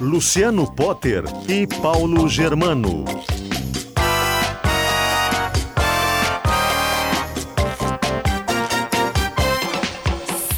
[0.00, 3.04] Luciano Potter e Paulo Germano.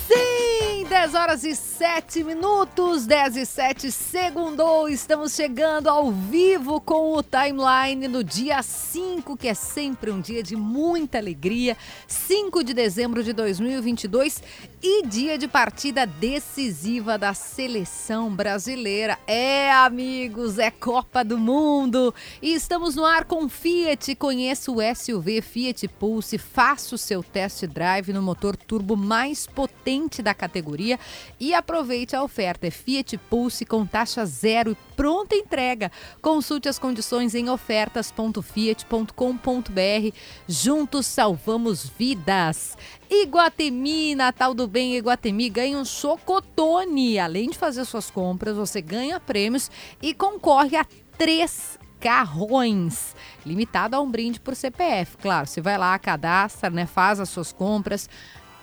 [0.06, 4.86] Sim, 10 horas e 7 minutos, 10 e 7 segundou.
[4.86, 10.42] Estamos chegando ao vivo com o timeline no dia 5, que é sempre um dia
[10.42, 11.78] de muita alegria.
[12.06, 14.42] 5 de dezembro de 2022
[14.82, 19.18] e dia de partida decisiva da seleção brasileira.
[19.26, 22.14] É, amigos, é Copa do Mundo.
[22.42, 24.14] E estamos no ar com Fiat.
[24.16, 30.20] Conheça o SUV Fiat Pulse, faça o seu test drive no motor turbo mais potente
[30.20, 31.00] da categoria
[31.38, 32.66] e aproveite a oferta.
[32.66, 35.92] É Fiat Pulse com taxa zero e pronta entrega.
[36.20, 40.16] Consulte as condições em ofertas.fiat.com.br.
[40.48, 42.76] Juntos salvamos vidas.
[43.08, 47.20] Iguatemi, Natal do Bem Iguatemi, ganha um chocotone.
[47.20, 49.70] Além de fazer suas compras, você ganha prêmios
[50.02, 50.84] e concorre a
[51.16, 53.14] três carrões.
[53.46, 55.18] Limitado a um brinde por CPF.
[55.18, 58.08] Claro, você vai lá, cadastra, né, faz as suas compras,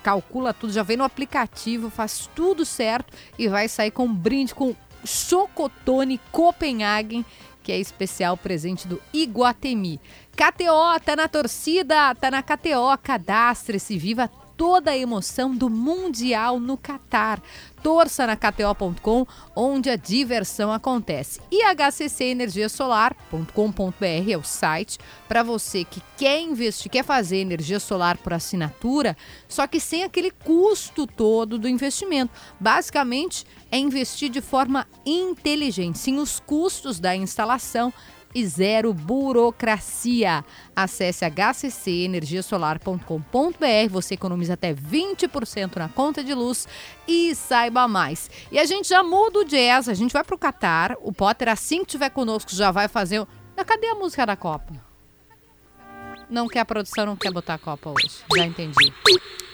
[0.04, 4.54] calcula tudo, já vem no aplicativo, faz tudo certo e vai sair com um brinde
[4.54, 7.26] com Chocotone Copenhagen,
[7.64, 10.00] que é especial presente do Iguatemi.
[10.32, 16.76] KTO, tá na torcida, tá na KTO, cadastre-se, viva toda a emoção do Mundial no
[16.76, 17.42] Catar.
[17.84, 21.40] Torça na KTO.com, onde a diversão acontece.
[21.52, 24.98] E hccenergiasolar.com.br é o site
[25.28, 29.16] para você que quer investir, quer fazer energia solar por assinatura,
[29.48, 32.34] só que sem aquele custo todo do investimento.
[32.60, 37.94] Basicamente, é investir de forma inteligente, sem os custos da instalação
[38.40, 40.46] e zero burocracia.
[40.76, 46.68] Acesse hccenergiasolar.com.br, você economiza até 20% na conta de luz
[47.08, 48.30] e saiba mais.
[48.52, 50.96] E a gente já muda o jazz, a gente vai pro Catar.
[51.02, 53.22] O Potter, assim que estiver conosco, já vai fazer.
[53.22, 53.28] o-
[53.66, 54.74] Cadê a música da Copa?
[56.30, 58.18] Não quer a produção, não quer botar a Copa hoje.
[58.36, 58.94] Já entendi.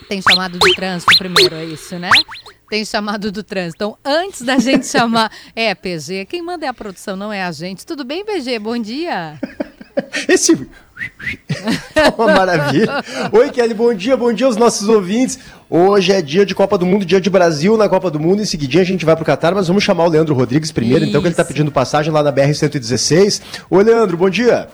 [0.09, 2.09] Tem chamado de trânsito primeiro, é isso, né?
[2.73, 3.75] Tem chamado do trânsito.
[3.75, 5.31] Então, antes da gente chamar.
[5.55, 7.85] É, PG, quem manda é a produção, não é a gente.
[7.85, 8.57] Tudo bem, PG?
[8.57, 9.39] Bom dia.
[10.27, 10.67] Esse.
[12.17, 13.03] Uma maravilha.
[13.31, 15.37] Oi, Kelly, bom dia, bom dia aos nossos ouvintes.
[15.69, 18.41] Hoje é dia de Copa do Mundo, dia de Brasil na Copa do Mundo.
[18.41, 21.21] Em seguidinha a gente vai pro Catar, mas vamos chamar o Leandro Rodrigues primeiro, então,
[21.21, 21.49] que ele tá Isso.
[21.49, 23.39] pedindo passagem lá na BR-116.
[23.69, 24.67] Oi, Leandro, bom dia.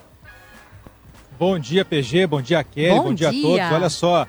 [1.37, 3.29] Bom dia, PG, bom dia, Kelly, Bom bom, dia.
[3.29, 3.39] dia.
[3.39, 3.71] a todos.
[3.75, 4.25] Olha só,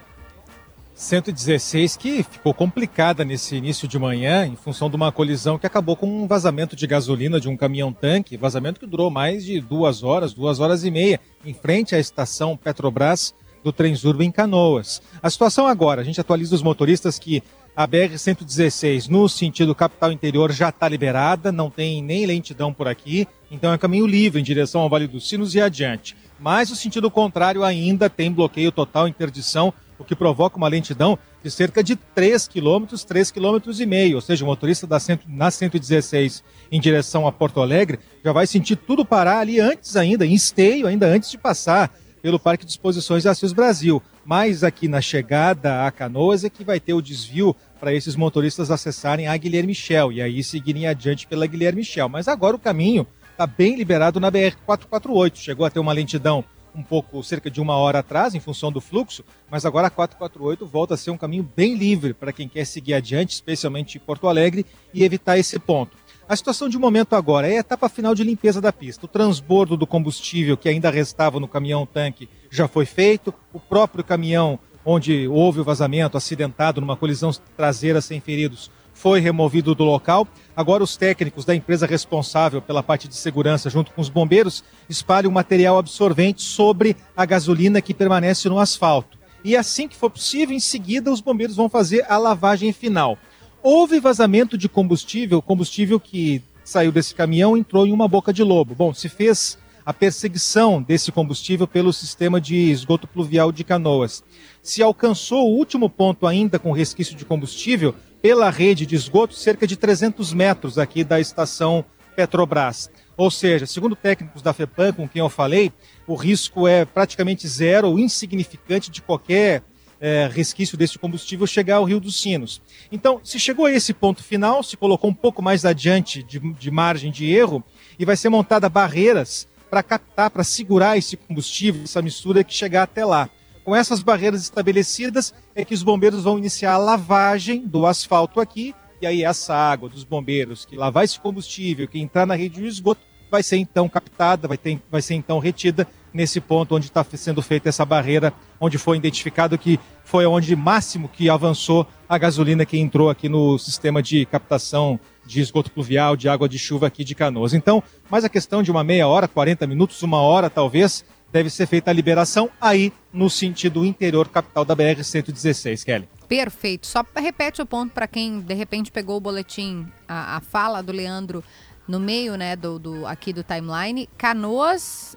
[1.01, 5.97] 116 que ficou complicada nesse início de manhã em função de uma colisão que acabou
[5.97, 10.35] com um vazamento de gasolina de um caminhão-tanque, vazamento que durou mais de duas horas,
[10.35, 13.35] duas horas e meia, em frente à estação Petrobras
[13.65, 15.01] do Transurba em Canoas.
[15.23, 17.43] A situação agora, a gente atualiza os motoristas que
[17.75, 23.27] a BR-116 no sentido capital interior já está liberada, não tem nem lentidão por aqui,
[23.51, 26.15] então é caminho livre em direção ao Vale dos Sinos e adiante.
[26.39, 31.51] Mas o sentido contrário ainda tem bloqueio total, interdição, o que provoca uma lentidão de
[31.51, 35.51] cerca de 3 quilômetros, 3 quilômetros e meio, ou seja, o motorista da cento, na
[35.51, 40.33] 116 em direção a Porto Alegre já vai sentir tudo parar ali antes ainda, em
[40.33, 44.03] esteio, ainda antes de passar pelo Parque de Exposições Assis Brasil.
[44.25, 48.71] Mas aqui na chegada a Canoas é que vai ter o desvio para esses motoristas
[48.71, 52.09] acessarem a Guilherme Michel e aí seguirem adiante pela Guilherme Michel.
[52.09, 55.37] Mas agora o caminho está bem liberado na BR-448.
[55.37, 56.45] Chegou a ter uma lentidão
[56.75, 60.67] um pouco, cerca de uma hora atrás, em função do fluxo, mas agora a 448
[60.67, 64.29] volta a ser um caminho bem livre para quem quer seguir adiante, especialmente em Porto
[64.29, 65.97] Alegre, e evitar esse ponto.
[66.29, 69.05] A situação de momento agora é a etapa final de limpeza da pista.
[69.05, 74.59] O transbordo do combustível que ainda restava no caminhão-tanque já foi feito, o próprio caminhão
[74.85, 78.71] onde houve o vazamento acidentado numa colisão traseira sem feridos
[79.01, 80.29] foi removido do local.
[80.55, 85.33] Agora os técnicos da empresa responsável pela parte de segurança, junto com os bombeiros, espalham
[85.33, 89.19] material absorvente sobre a gasolina que permanece no asfalto.
[89.43, 93.17] E assim que for possível, em seguida os bombeiros vão fazer a lavagem final.
[93.63, 98.75] Houve vazamento de combustível, combustível que saiu desse caminhão entrou em uma boca de lobo.
[98.75, 104.23] Bom, se fez a perseguição desse combustível pelo sistema de esgoto pluvial de Canoas.
[104.63, 109.67] Se alcançou o último ponto ainda com resquício de combustível, pela rede de esgoto cerca
[109.67, 111.85] de 300 metros aqui da estação
[112.15, 112.91] Petrobras.
[113.17, 115.73] Ou seja, segundo técnicos da FEPAM com quem eu falei,
[116.07, 119.63] o risco é praticamente zero ou insignificante de qualquer
[120.01, 122.63] é, resquício desse combustível chegar ao Rio dos Sinos.
[122.91, 126.71] Então, se chegou a esse ponto final, se colocou um pouco mais adiante de, de
[126.71, 127.63] margem de erro
[127.99, 132.83] e vai ser montada barreiras para captar, para segurar esse combustível, essa mistura que chegar
[132.83, 133.29] até lá.
[133.71, 138.75] Com essas barreiras estabelecidas é que os bombeiros vão iniciar a lavagem do asfalto aqui
[139.01, 142.67] e aí essa água dos bombeiros que lavar esse combustível, que entrar na rede de
[142.67, 143.01] esgoto,
[143.31, 147.41] vai ser então captada, vai, ter, vai ser então retida nesse ponto onde está sendo
[147.41, 152.77] feita essa barreira, onde foi identificado que foi onde máximo que avançou a gasolina que
[152.77, 157.15] entrou aqui no sistema de captação de esgoto pluvial, de água de chuva aqui de
[157.15, 157.55] Canoas.
[157.55, 157.81] Então,
[158.11, 161.91] mais a questão de uma meia hora, 40 minutos, uma hora talvez, deve ser feita
[161.91, 166.09] a liberação aí no sentido interior capital da BR-116, Kelly.
[166.29, 166.87] Perfeito.
[166.87, 170.93] Só repete o ponto para quem de repente pegou o boletim, a, a fala do
[170.93, 171.43] Leandro
[171.89, 174.09] no meio, né, do, do aqui do timeline.
[174.17, 175.17] Canoas,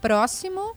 [0.00, 0.74] próximo.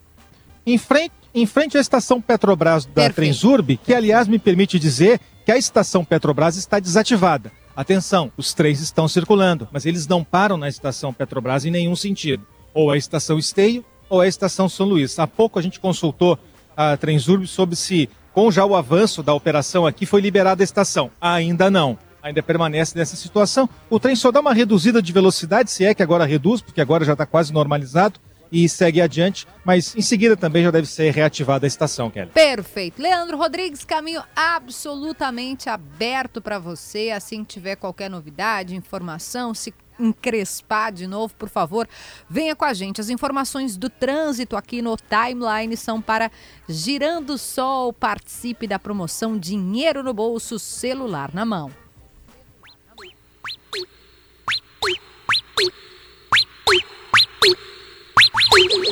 [0.66, 3.16] Em frente, em frente à estação Petrobras da Perfeito.
[3.16, 7.52] Transurb, que aliás me permite dizer que a estação Petrobras está desativada.
[7.76, 12.46] Atenção, os três estão circulando, mas eles não param na estação Petrobras em nenhum sentido.
[12.74, 15.18] Ou a estação Esteio ou a estação São Luís.
[15.20, 16.38] Há pouco a gente consultou
[16.76, 21.12] a Transurb sobre se, com já o avanço da operação aqui, foi liberada a estação.
[21.20, 23.70] Ainda não ainda permanece nessa situação.
[23.90, 27.04] O trem só dá uma reduzida de velocidade, se é que agora reduz, porque agora
[27.04, 28.18] já está quase normalizado
[28.50, 32.30] e segue adiante, mas em seguida também já deve ser reativada a estação, Kelly.
[32.32, 33.02] Perfeito.
[33.02, 40.92] Leandro Rodrigues, caminho absolutamente aberto para você, assim que tiver qualquer novidade, informação, se encrespar
[40.92, 41.88] de novo, por favor,
[42.30, 43.02] venha com a gente.
[43.02, 46.32] As informações do trânsito aqui no Timeline são para
[46.68, 47.94] Girando Sol.
[47.94, 51.72] Participe da promoção Dinheiro no Bolso, celular na mão.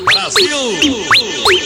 [0.04, 1.61] Brasil!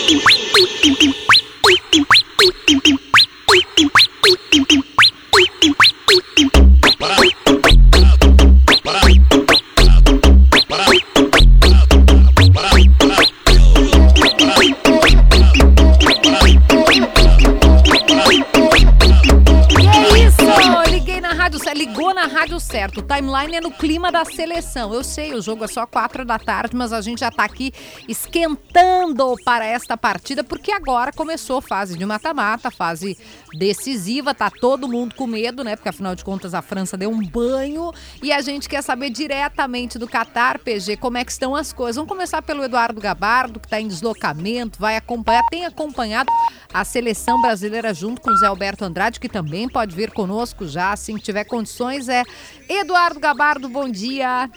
[23.61, 24.93] No clima da seleção.
[24.93, 27.73] Eu sei, o jogo é só quatro da tarde, mas a gente já está aqui
[28.09, 33.17] esquentando para esta partida, porque agora começou a fase de mata-mata, fase
[33.57, 34.35] decisiva.
[34.35, 35.77] Tá todo mundo com medo, né?
[35.77, 37.93] Porque afinal de contas a França deu um banho
[38.23, 41.97] e a gente quer saber diretamente do Qatar, PG, como é que estão as coisas.
[41.97, 46.31] Vamos começar pelo Eduardo Gabardo, que está em deslocamento, vai acompanhar, tem acompanhado
[46.73, 50.93] a seleção brasileira junto com o Zé Alberto Andrade, que também pode vir conosco já,
[50.93, 52.09] assim que tiver condições.
[52.09, 52.23] É
[52.69, 54.51] Eduardo Gabardo, bom dia.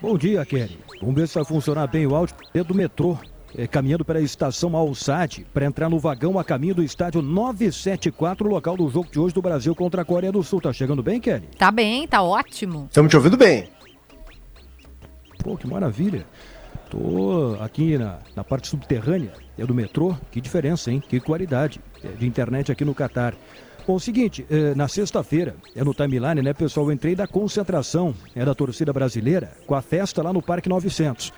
[0.00, 0.78] Bom dia, Kelly.
[1.00, 2.36] Vamos ver se vai funcionar bem o áudio
[2.66, 3.18] do metrô.
[3.54, 8.48] É, caminhando para a estação Alçade, para entrar no vagão a caminho do estádio 974,
[8.48, 10.58] local do jogo de hoje do Brasil contra a Coreia do Sul.
[10.58, 11.48] Tá chegando bem, Kelly?
[11.58, 12.86] Tá bem, tá ótimo.
[12.88, 13.68] Estamos te ouvindo bem.
[15.42, 16.24] Pô, que maravilha.
[16.88, 20.16] Tô aqui na, na parte subterrânea é do metrô.
[20.30, 21.02] Que diferença, hein?
[21.06, 23.34] Que qualidade é, de internet aqui no Catar.
[23.84, 26.86] Bom, o seguinte, é, na sexta-feira, é no timeline, né, pessoal?
[26.86, 31.32] Eu entrei da concentração é da torcida brasileira com a festa lá no Parque 900.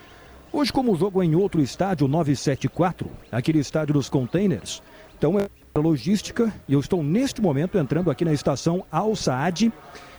[0.53, 4.83] Hoje, como o jogo é em outro estádio, 974, aquele estádio dos containers,
[5.17, 9.73] então é logística e eu estou neste momento entrando aqui na estação Al Saad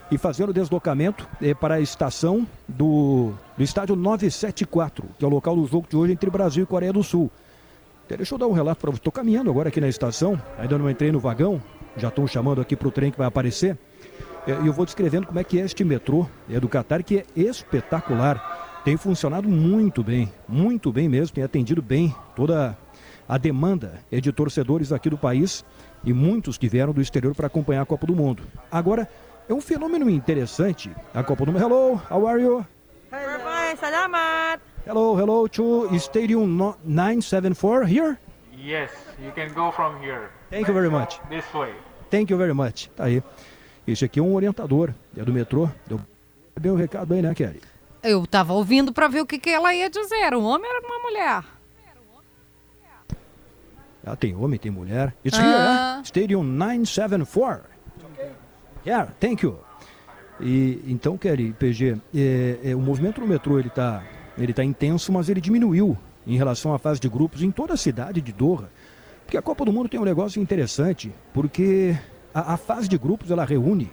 [0.09, 5.55] e fazendo deslocamento é, para a estação do, do estádio 974, que é o local
[5.55, 7.29] do jogo de hoje entre Brasil e Coreia do Sul.
[8.07, 8.97] Deixa eu dar um relato para você.
[8.97, 11.61] Estou caminhando agora aqui na estação, ainda não entrei no vagão,
[11.97, 13.77] já estão chamando aqui para o trem que vai aparecer.
[14.47, 17.17] É, e eu vou descrevendo como é que é este metrô é do Qatar, que
[17.17, 18.81] é espetacular.
[18.83, 22.77] Tem funcionado muito bem, muito bem mesmo, tem atendido bem toda
[23.27, 25.65] a demanda é de torcedores aqui do país
[26.03, 28.43] e muitos que vieram do exterior para acompanhar a Copa do Mundo.
[28.71, 29.09] Agora,
[29.49, 30.91] é um fenômeno interessante.
[31.13, 31.63] A Copa do Mundo.
[31.63, 32.65] Hello, how are you?
[33.11, 34.59] Bye, salamat.
[34.85, 38.19] Hello, hello to Stadium 974 here?
[38.55, 40.29] Yes, you can go from here.
[40.49, 41.19] Thank you very much.
[41.29, 41.73] This way.
[42.09, 42.89] Thank you very much.
[42.95, 43.21] Tá aí.
[43.87, 45.69] Esse aqui é um orientador, é do metrô.
[45.87, 45.99] Deu
[46.59, 47.61] bem o recado aí, né, Kelly?
[48.01, 50.15] Eu tava ouvindo para ver o que, que ela ia dizer.
[50.15, 51.43] Era um homem ou era uma mulher?
[54.05, 55.13] Ah, tem homem, tem mulher.
[55.25, 55.43] It's ah.
[55.43, 56.01] here, né?
[56.03, 57.63] Stadium 974.
[58.85, 59.57] Yeah, thank you.
[60.39, 64.03] E, então, Kelly, PG, é, é, o movimento no metrô ele está
[64.37, 65.97] ele tá intenso, mas ele diminuiu
[66.27, 68.69] em relação à fase de grupos em toda a cidade de Doha.
[69.25, 71.97] Porque a Copa do Mundo tem um negócio interessante, porque
[72.33, 73.91] a, a fase de grupos ela reúne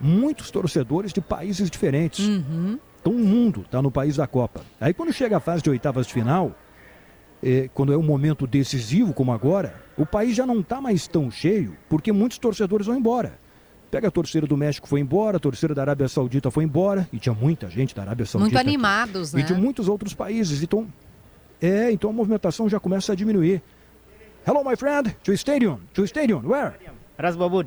[0.00, 2.26] muitos torcedores de países diferentes.
[2.26, 2.78] Uhum.
[3.00, 4.62] Então o mundo está no país da Copa.
[4.80, 6.56] Aí quando chega a fase de oitavas de final,
[7.42, 11.30] eh, quando é um momento decisivo como agora, o país já não está mais tão
[11.30, 13.38] cheio, porque muitos torcedores vão embora.
[13.90, 17.18] Pega a torcida do México foi embora, a torcida da Arábia Saudita foi embora, e
[17.18, 18.50] tinha muita gente da Arábia Saudita.
[18.50, 18.68] Muito aqui.
[18.68, 19.42] animados, E né?
[19.42, 20.62] de muitos outros países.
[20.62, 20.88] Então,
[21.60, 23.62] é, então a movimentação já começa a diminuir.
[24.46, 25.14] Hello, my friend.
[25.24, 25.88] To stadium.
[25.94, 26.42] To stadium.
[26.46, 26.74] Where?
[27.18, 27.66] Rasbabud.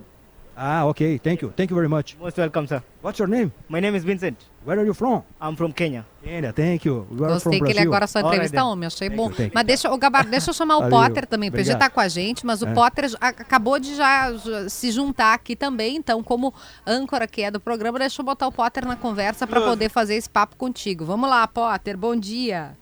[0.62, 1.18] Ah, okay.
[1.18, 1.52] Thank you.
[1.56, 2.16] Thank you very much.
[2.20, 2.82] Most welcome, sir.
[3.02, 3.52] What's your name?
[3.70, 4.38] My name is Vincent.
[4.66, 5.24] Where are you from?
[5.42, 6.06] I'm from Kenya.
[6.24, 6.52] Kenya.
[6.54, 7.08] Thank you.
[7.12, 7.90] You are Gostei from que ele Brazil.
[7.94, 8.64] agora só entrevista then.
[8.66, 9.44] homem, achei Thank bom.
[9.44, 9.52] you.
[9.54, 10.90] Mas deixa, o Gabardo, deixa eu chamar o.
[10.90, 11.90] Potter também, porque ele já Obrigado.
[11.90, 12.74] tá com a gente, mas o É.
[12.74, 16.54] Potter acabou de já, já se juntar aqui também, então como
[16.86, 20.16] âncora que é do programa, deixa eu botar o Potter na conversa para poder fazer
[20.16, 21.06] esse papo contigo.
[21.06, 22.78] Vamos lá, Potter, bom dia.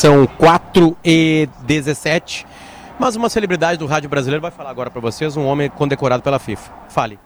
[0.00, 2.46] São 4 e 17.
[2.98, 6.38] Mas uma celebridade do rádio brasileiro vai falar agora para vocês, um homem condecorado pela
[6.38, 6.72] FIFA.
[6.88, 7.18] Fale.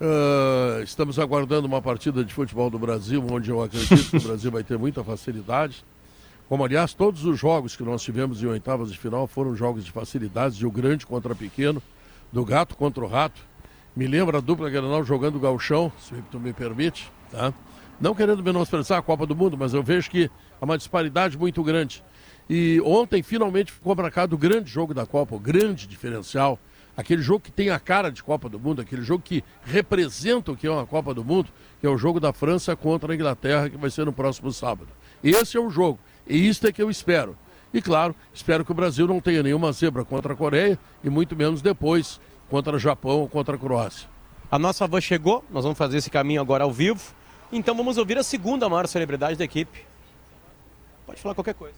[0.00, 4.48] Ah, estamos aguardando uma partida de futebol do Brasil, onde eu acredito que o Brasil
[4.52, 5.84] vai ter muita facilidade.
[6.48, 9.90] Como, aliás, todos os jogos que nós tivemos em oitavas de final foram jogos de
[9.90, 11.82] facilidades, de o grande contra pequeno,
[12.32, 13.40] do gato contra o rato.
[13.96, 17.52] Me lembra a dupla Granal jogando o gauchão, se tu me permite, tá?
[18.00, 21.62] Não querendo menosprezar a Copa do Mundo, mas eu vejo que há uma disparidade muito
[21.62, 22.04] grande.
[22.48, 26.58] E ontem, finalmente, ficou marcado o grande jogo da Copa, o grande diferencial.
[26.96, 30.56] Aquele jogo que tem a cara de Copa do Mundo, aquele jogo que representa o
[30.56, 33.68] que é uma Copa do Mundo, que é o jogo da França contra a Inglaterra,
[33.68, 34.88] que vai ser no próximo sábado.
[35.22, 35.98] Esse é o jogo.
[36.26, 37.36] E isso é que eu espero.
[37.72, 41.34] E claro, espero que o Brasil não tenha nenhuma zebra contra a Coreia e muito
[41.34, 44.08] menos depois contra o Japão ou contra a Croácia.
[44.48, 47.02] A nossa avó chegou, nós vamos fazer esse caminho agora ao vivo.
[47.54, 49.86] Então vamos ouvir a segunda maior celebridade da equipe.
[51.06, 51.76] Pode falar qualquer coisa.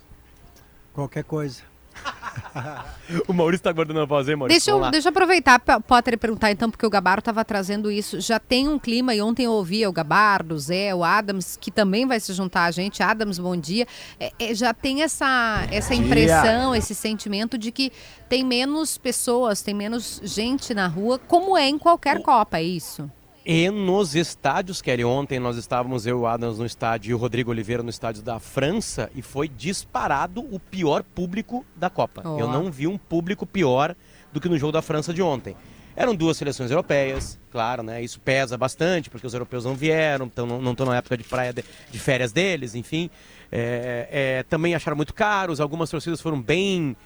[0.95, 1.63] Qualquer coisa.
[3.29, 4.59] O Maurício está guardando a voz, hein, Maurício?
[4.59, 8.21] Deixa eu, deixa eu aproveitar, Potter, e perguntar então, porque o Gabardo estava trazendo isso.
[8.21, 11.71] Já tem um clima, e ontem eu ouvi o Gabardo, o Zé, o Adams, que
[11.71, 13.03] também vai se juntar a gente.
[13.03, 13.87] Adams, bom dia.
[14.19, 17.93] É, é, já tem essa, essa impressão, esse sentimento de que
[18.29, 23.11] tem menos pessoas, tem menos gente na rua, como é em qualquer Copa, é isso?
[23.49, 27.17] E nos estádios, Kelly, ontem nós estávamos, eu e o Adams no estádio e o
[27.17, 32.23] Rodrigo Oliveira no estádio da França e foi disparado o pior público da Copa.
[32.25, 32.41] Ó.
[32.41, 33.95] Eu não vi um público pior
[34.33, 35.55] do que no jogo da França de ontem.
[35.95, 38.03] Eram duas seleções europeias, claro, né?
[38.03, 41.53] Isso pesa bastante, porque os europeus não vieram, então não estão na época de praia
[41.53, 43.09] de, de férias deles, enfim.
[43.53, 46.97] É, é, também acharam muito caros, algumas torcidas foram bem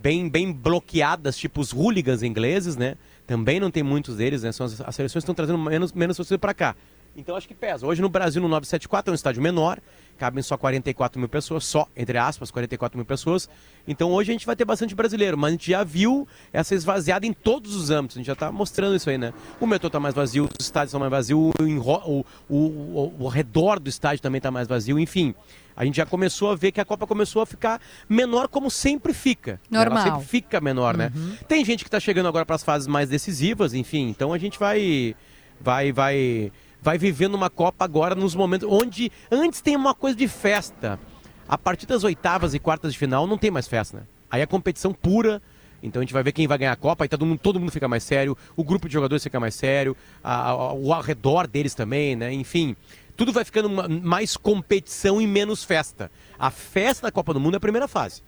[0.00, 2.96] bem, bem bloqueadas, tipo os hooligans ingleses, né?
[3.30, 4.50] Também não tem muitos deles, né?
[4.50, 6.74] São as, as seleções estão trazendo menos, menos torcida para cá.
[7.16, 7.86] Então acho que pesa.
[7.86, 9.78] Hoje no Brasil, no 974, é um estádio menor,
[10.18, 13.48] cabem só 44 mil pessoas, só, entre aspas, 44 mil pessoas.
[13.86, 17.24] Então hoje a gente vai ter bastante brasileiro, mas a gente já viu essa esvaziada
[17.24, 19.32] em todos os âmbitos, a gente já está mostrando isso aí, né?
[19.60, 23.78] O metrô está mais vazio, os estádios estão mais vazios, o, o, o, o redor
[23.78, 25.36] do estádio também está mais vazio, enfim.
[25.80, 29.14] A gente já começou a ver que a Copa começou a ficar menor como sempre
[29.14, 29.52] fica.
[29.70, 29.78] né?
[29.78, 29.98] Normal.
[30.06, 31.10] Ela sempre fica menor, né?
[31.48, 34.10] Tem gente que está chegando agora para as fases mais decisivas, enfim.
[34.10, 35.16] Então a gente vai,
[35.58, 40.28] vai, vai, vai vivendo uma Copa agora nos momentos onde antes tem uma coisa de
[40.28, 41.00] festa.
[41.48, 44.02] A partir das oitavas e quartas de final não tem mais festa, né?
[44.30, 45.40] Aí é competição pura.
[45.82, 47.72] Então a gente vai ver quem vai ganhar a Copa, aí todo mundo, todo mundo
[47.72, 51.46] fica mais sério, o grupo de jogadores fica mais sério, a- a- o ao redor
[51.46, 52.30] deles também, né?
[52.34, 52.76] Enfim,
[53.20, 56.10] tudo vai ficando ma- mais competição e menos festa.
[56.38, 58.22] A festa da Copa do Mundo é a primeira fase.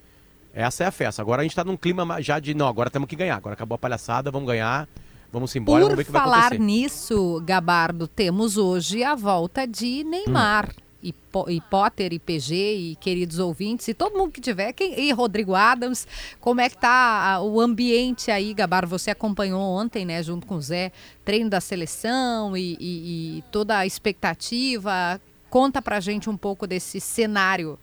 [0.53, 1.19] Essa é a festa.
[1.19, 3.35] Agora a gente tá num clima ma- já de, não, agora temos que ganhar.
[3.35, 4.87] Agora acabou a palhaçada, vamos ganhar,
[5.31, 6.61] vamos embora, vamos Por ver o que vai falar acontecer.
[6.61, 10.69] nisso, Gabardo, temos hoje a volta de Neymar.
[11.03, 11.13] E,
[11.49, 15.53] e Potter, e PG, e queridos ouvintes, e todo mundo que tiver, quem, e Rodrigo
[15.53, 16.07] Adams,
[16.39, 18.87] como é que tá o ambiente aí, Gabardo?
[18.87, 20.91] Você acompanhou ontem, né, junto com o Zé,
[21.25, 25.19] treino da seleção e, e- e toda a expectativa.
[25.49, 27.77] Conta pra gente um pouco desse cenário.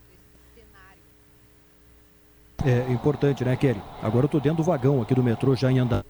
[2.65, 3.81] É importante, né, Kelly?
[4.03, 6.03] Agora eu tô dentro do vagão aqui do metrô já em andar.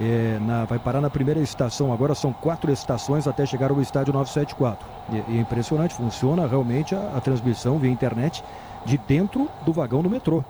[0.00, 4.12] É, na- vai parar na primeira estação, agora são quatro estações até chegar ao estádio
[4.12, 4.86] 974.
[5.12, 8.42] E, e é impressionante, funciona realmente a, a transmissão via internet
[8.84, 10.42] de dentro do vagão do metrô.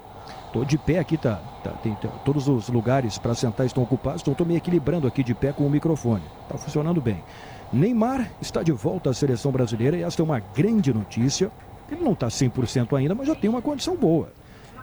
[0.52, 4.22] Tô de pé aqui, tá, tá- tem, tá- todos os lugares para sentar estão ocupados,
[4.22, 6.22] então estou me equilibrando aqui de pé com o microfone.
[6.48, 7.22] Tá funcionando bem.
[7.72, 11.50] Neymar está de volta à seleção brasileira e essa é uma grande notícia.
[11.90, 14.28] Ele não está 100% ainda, mas já tem uma condição boa.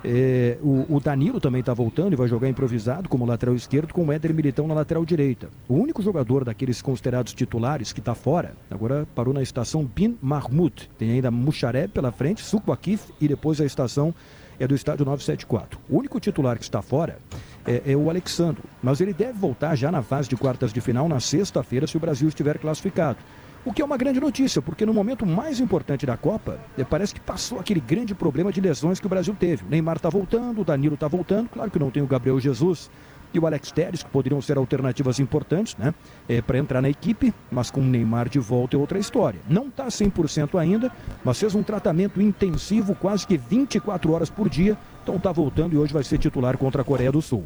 [0.04, 4.06] É, o, o Danilo também está voltando e vai jogar improvisado como lateral esquerdo com
[4.06, 5.50] o Éder Militão na lateral direita.
[5.68, 10.90] O único jogador daqueles considerados titulares que está fora, agora parou na estação Bin Mahmoud.
[10.98, 14.14] Tem ainda Muxaré pela frente, Suco Akif e depois a estação
[14.60, 15.80] é do estádio 974.
[15.90, 17.18] O único titular que está fora
[17.66, 21.08] é, é o Alexandro, mas ele deve voltar já na fase de quartas de final
[21.08, 23.18] na sexta-feira se o Brasil estiver classificado.
[23.64, 27.14] O que é uma grande notícia, porque no momento mais importante da Copa, eh, parece
[27.14, 29.64] que passou aquele grande problema de lesões que o Brasil teve.
[29.64, 32.90] O Neymar está voltando, o Danilo está voltando, claro que não tem o Gabriel Jesus
[33.32, 35.94] e o Alex Telles, que poderiam ser alternativas importantes, né?
[36.28, 39.40] É, para entrar na equipe, mas com o Neymar de volta é outra história.
[39.48, 40.92] Não está 100% ainda,
[41.24, 45.78] mas fez um tratamento intensivo, quase que 24 horas por dia, então está voltando e
[45.78, 47.46] hoje vai ser titular contra a Coreia do Sul.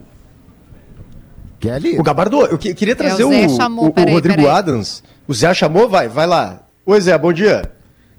[1.65, 1.99] Kelly?
[1.99, 4.51] O Gabardo, eu que- queria trazer É, o o, chamou, o- o peraí, Rodrigo peraí.
[4.55, 5.03] Adams.
[5.27, 5.89] O Zé chamou?
[5.89, 6.61] Vai, vai lá.
[6.85, 7.63] Oi, Zé, bom dia.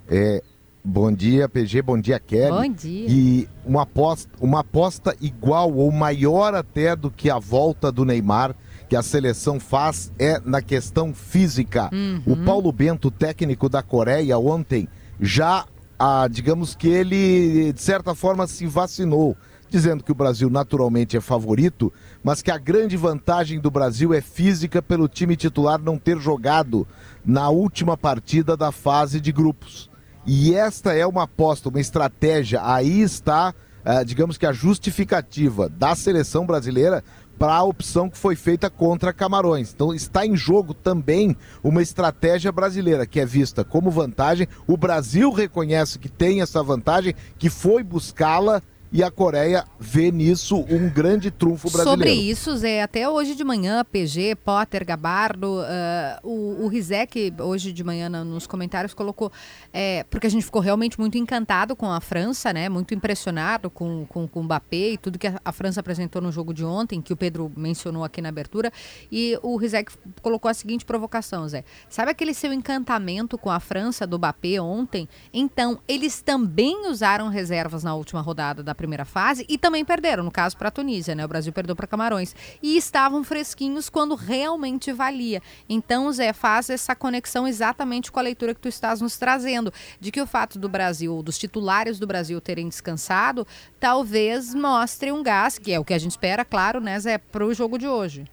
[0.09, 0.43] É,
[0.85, 2.51] bom dia, PG, bom dia, Kelly.
[2.69, 3.07] Bom dia.
[3.09, 8.55] E uma aposta, uma aposta igual ou maior até do que a volta do Neymar
[8.89, 11.91] que a seleção faz é na questão física.
[11.93, 12.23] Uhum.
[12.27, 14.89] O Paulo Bento, técnico da Coreia, ontem
[15.21, 15.65] já,
[15.99, 19.37] ah, digamos que ele, de certa forma, se vacinou,
[19.69, 21.93] dizendo que o Brasil naturalmente é favorito,
[22.23, 26.87] mas que a grande vantagem do Brasil é física pelo time titular não ter jogado
[27.25, 29.91] na última partida da fase de grupos.
[30.27, 32.61] E esta é uma aposta, uma estratégia.
[32.65, 33.55] Aí está,
[33.85, 37.05] ah, digamos que a justificativa da seleção brasileira
[37.39, 39.73] para a opção que foi feita contra Camarões.
[39.73, 44.49] Então está em jogo também uma estratégia brasileira que é vista como vantagem.
[44.67, 48.63] O Brasil reconhece que tem essa vantagem, que foi buscá-la
[48.93, 52.03] e a Coreia vê nisso um grande trunfo brasileiro.
[52.03, 57.73] Sobre isso, Zé, até hoje de manhã, PG, Potter, Gabardo, ah, o, o Rizek, hoje
[57.73, 59.31] de manhã nos comentários, colocou,
[59.73, 62.69] é, porque a gente ficou realmente muito encantado com a França, né?
[62.69, 66.31] Muito impressionado com, com, com o Mbappé e tudo que a, a França apresentou no
[66.31, 68.73] jogo de ontem, que o Pedro mencionou aqui na abertura.
[69.11, 71.65] E o Rizek colocou a seguinte provocação, Zé.
[71.89, 75.09] Sabe aquele seu encantamento com a França do Mbappé ontem?
[75.33, 80.31] Então, eles também usaram reservas na última rodada da primeira fase e também perderam, no
[80.31, 81.25] caso para a Tunísia, né?
[81.25, 85.43] O Brasil perdeu para Camarões e estavam fresquinhos quando realmente valia.
[85.69, 90.11] Então, Zé, faz essa conexão exatamente com a leitura que tu estás nos trazendo, de
[90.11, 93.47] que o fato do Brasil, dos titulares do Brasil terem descansado,
[93.81, 97.45] talvez mostre um gás, que é o que a gente espera, claro, né, Zé, para
[97.45, 98.27] o jogo de hoje.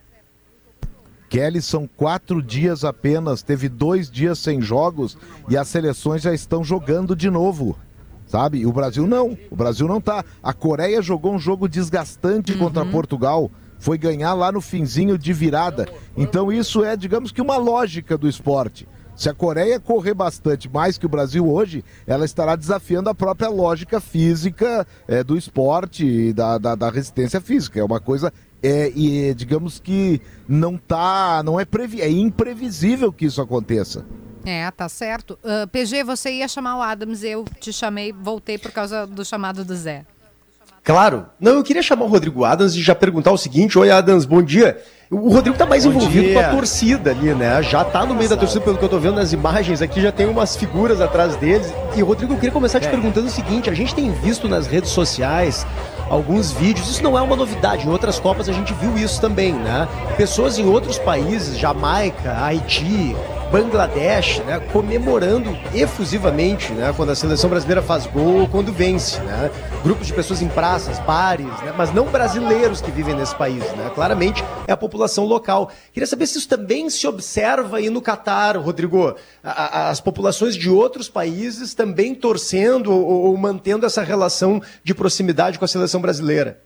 [1.34, 5.18] Kelly são quatro dias apenas, teve dois dias sem jogos
[5.50, 7.76] e as seleções já estão jogando de novo.
[8.34, 8.58] Sabe?
[8.62, 9.38] E o Brasil não.
[9.52, 10.26] O Brasil não tá.
[10.42, 13.52] A Coreia jogou um jogo desgastante contra Portugal.
[13.78, 15.88] Foi ganhar lá no finzinho de virada.
[16.18, 18.88] Então isso é, digamos que, uma lógica do esporte.
[19.16, 23.50] Se a Coreia correr bastante mais que o Brasil hoje, ela estará desafiando a própria
[23.50, 27.80] lógica física é, do esporte e da, da, da resistência física.
[27.80, 33.26] É uma coisa, é, e, digamos que não tá, não é, previ é imprevisível que
[33.26, 34.04] isso aconteça.
[34.46, 35.38] É, tá certo.
[35.44, 39.64] Ah, PG, você ia chamar o Adams, eu te chamei, voltei por causa do chamado
[39.64, 40.06] do Zé.
[40.84, 41.28] Claro.
[41.40, 44.42] Não, eu queria chamar o Rodrigo Adams e já perguntar o seguinte: Oi, Adams, bom
[44.42, 44.82] dia.
[45.10, 46.34] O Rodrigo tá mais Bom envolvido dia.
[46.34, 47.62] com a torcida ali, né?
[47.62, 50.12] Já tá no meio da torcida, pelo que eu tô vendo nas imagens aqui, já
[50.12, 51.72] tem umas figuras atrás deles.
[51.96, 52.90] E, Rodrigo, eu queria começar te É.
[52.90, 55.66] perguntando o seguinte: a gente tem visto nas redes sociais
[56.10, 59.54] alguns vídeos, isso não é uma novidade, em outras Copas a gente viu isso também,
[59.54, 59.88] né?
[60.18, 63.16] Pessoas em outros países, Jamaica, Haiti,
[63.54, 69.52] Bangladesh, né, comemorando efusivamente, né, quando a seleção brasileira faz gol quando vence, né?
[69.84, 73.92] Grupos de pessoas em praças, bares, né, mas não brasileiros que vivem nesse país, né?
[73.94, 75.70] Claramente é a população local.
[75.94, 79.16] Queria saber se isso também se observa aí no Catar, Rodrigo.
[79.44, 84.96] A- a- as populações de outros países também torcendo ou, ou mantendo essa relação de
[84.96, 86.60] proximidade com a seleção brasileira.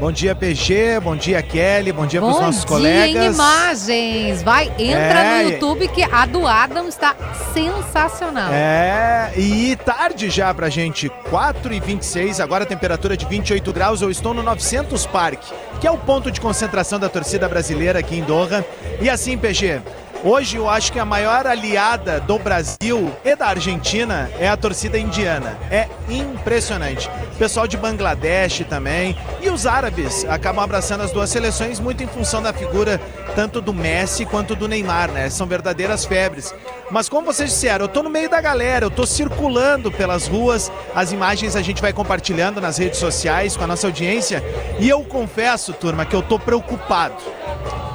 [0.00, 3.24] Bom dia, PG, bom dia, Kelly, bom dia para os nossos dia colegas.
[3.24, 4.42] em imagens.
[4.42, 7.14] Vai, entra É, no YouTube que a do Adams está
[7.54, 8.52] sensacional.
[8.52, 14.02] É, e tarde já pra gente, 4 e 26 agora a temperatura de 28 graus,
[14.02, 15.40] eu estou no 900 Park,
[15.80, 18.64] que é o ponto de concentração da torcida brasileira aqui em Doha.
[19.00, 19.80] E assim, PG,
[20.24, 24.98] hoje eu acho que a maior aliada do Brasil e da Argentina é a torcida
[24.98, 25.56] indiana.
[25.70, 27.08] É impressionante.
[27.34, 29.16] O pessoal de Bangladesh também.
[29.40, 33.00] E os árabes acabam abraçando as duas seleções muito em função da figura
[33.34, 35.28] tanto do Messi quanto do Neymar, né?
[35.28, 36.54] São verdadeiras febres.
[36.90, 40.70] Mas como vocês disseram, eu tô no meio da galera, eu tô circulando pelas ruas,
[40.94, 44.42] as imagens a gente vai compartilhando nas redes sociais com a nossa audiência.
[44.78, 47.16] E eu confesso, turma, que eu tô preocupado.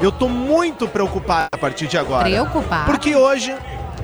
[0.02, 2.19] Eu tô muito preocupado a partir de agora.
[2.24, 2.86] Preocupado?
[2.86, 3.56] Porque hoje,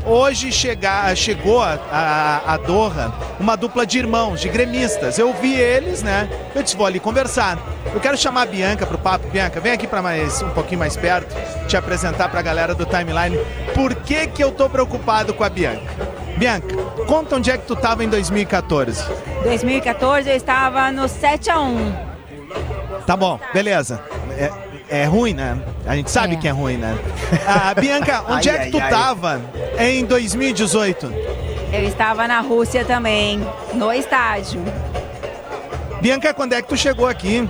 [0.05, 5.19] hoje chegar, chegou a, a, a Doha uma dupla de irmãos, de gremistas.
[5.19, 6.29] Eu vi eles, né?
[6.53, 7.57] Eu disse, vou ali conversar.
[7.93, 9.27] Eu quero chamar a Bianca pro papo.
[9.27, 11.35] Bianca, vem aqui para mais um pouquinho mais perto,
[11.67, 13.37] te apresentar pra galera do timeline.
[13.73, 15.93] Por que que eu tô preocupado com a Bianca?
[16.37, 16.75] Bianca,
[17.07, 19.03] conta onde é que tu tava em 2014.
[19.43, 22.15] 2014 eu estava no 7 a 1
[23.05, 24.01] Tá bom, beleza.
[24.89, 25.57] É, é ruim, né?
[25.85, 26.37] A gente sabe É.
[26.37, 26.97] que é ruim, né?
[27.47, 28.89] Ah, Bianca, onde Ai, é que tu ai, ai.
[28.89, 29.41] tava
[29.79, 31.13] em 2018?
[31.73, 33.41] Eu estava na Rússia também,
[33.73, 34.61] no estádio.
[36.01, 37.49] Bianca, quando é que tu chegou aqui?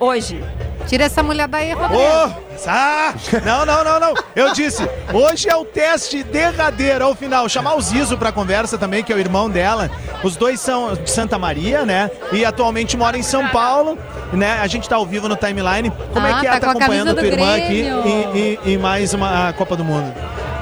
[0.00, 0.42] Hoje.
[0.86, 2.02] Tira essa mulher daí, Rodrigo.
[2.02, 2.30] Ô,
[2.66, 3.14] ah,
[3.44, 4.14] não, não, não, não.
[4.36, 7.48] Eu disse, hoje é o teste derradeiro ao final.
[7.48, 9.90] Chamar o Zizo pra conversa também, que é o irmão dela.
[10.22, 12.10] Os dois são de Santa Maria, né?
[12.32, 13.98] E atualmente moram em São Paulo,
[14.32, 14.58] né?
[14.60, 15.90] A gente tá ao vivo no timeline.
[16.12, 18.38] Como é Ah, que é tá tá com a acompanhando a tua irmã aqui em,
[18.38, 20.12] em- em mais uma Copa do Mundo?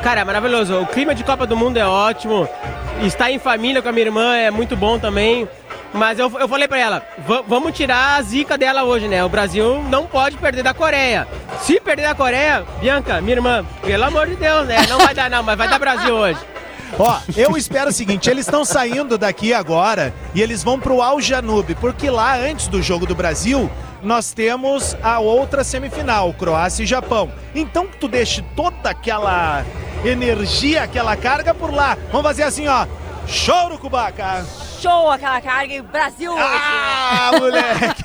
[0.02, 0.80] Cara, é maravilhoso.
[0.80, 2.48] O clima de Copa do Mundo é ótimo.
[3.02, 5.48] Estar em família com a minha irmã é muito bom também.
[5.92, 9.24] Mas eu, eu falei pra ela, "Va- vamos tirar a zica dela hoje, né?
[9.24, 11.26] O Brasil não pode perder da Coreia.
[11.62, 14.86] Se perder da Coreia, Bianca, minha irmã, pelo amor de Deus, né?
[14.88, 16.38] Não vai dar não, mas vai dar Brasil hoje.
[16.98, 21.20] Ó, eu espero o seguinte, eles estão saindo daqui agora e eles vão pro Al
[21.20, 23.70] Janube, porque lá antes do jogo do Brasil,
[24.02, 27.30] nós temos a outra semifinal, Croácia e Japão.
[27.54, 29.64] Então que tu deixe toda aquela
[30.04, 31.96] energia, aquela carga por lá.
[32.10, 32.86] Vamos fazer assim, ó.
[33.26, 34.44] Choro, Cubaca!
[34.80, 36.42] Show aquela carga e Brasil hoje.
[36.42, 38.04] Ah, moleque!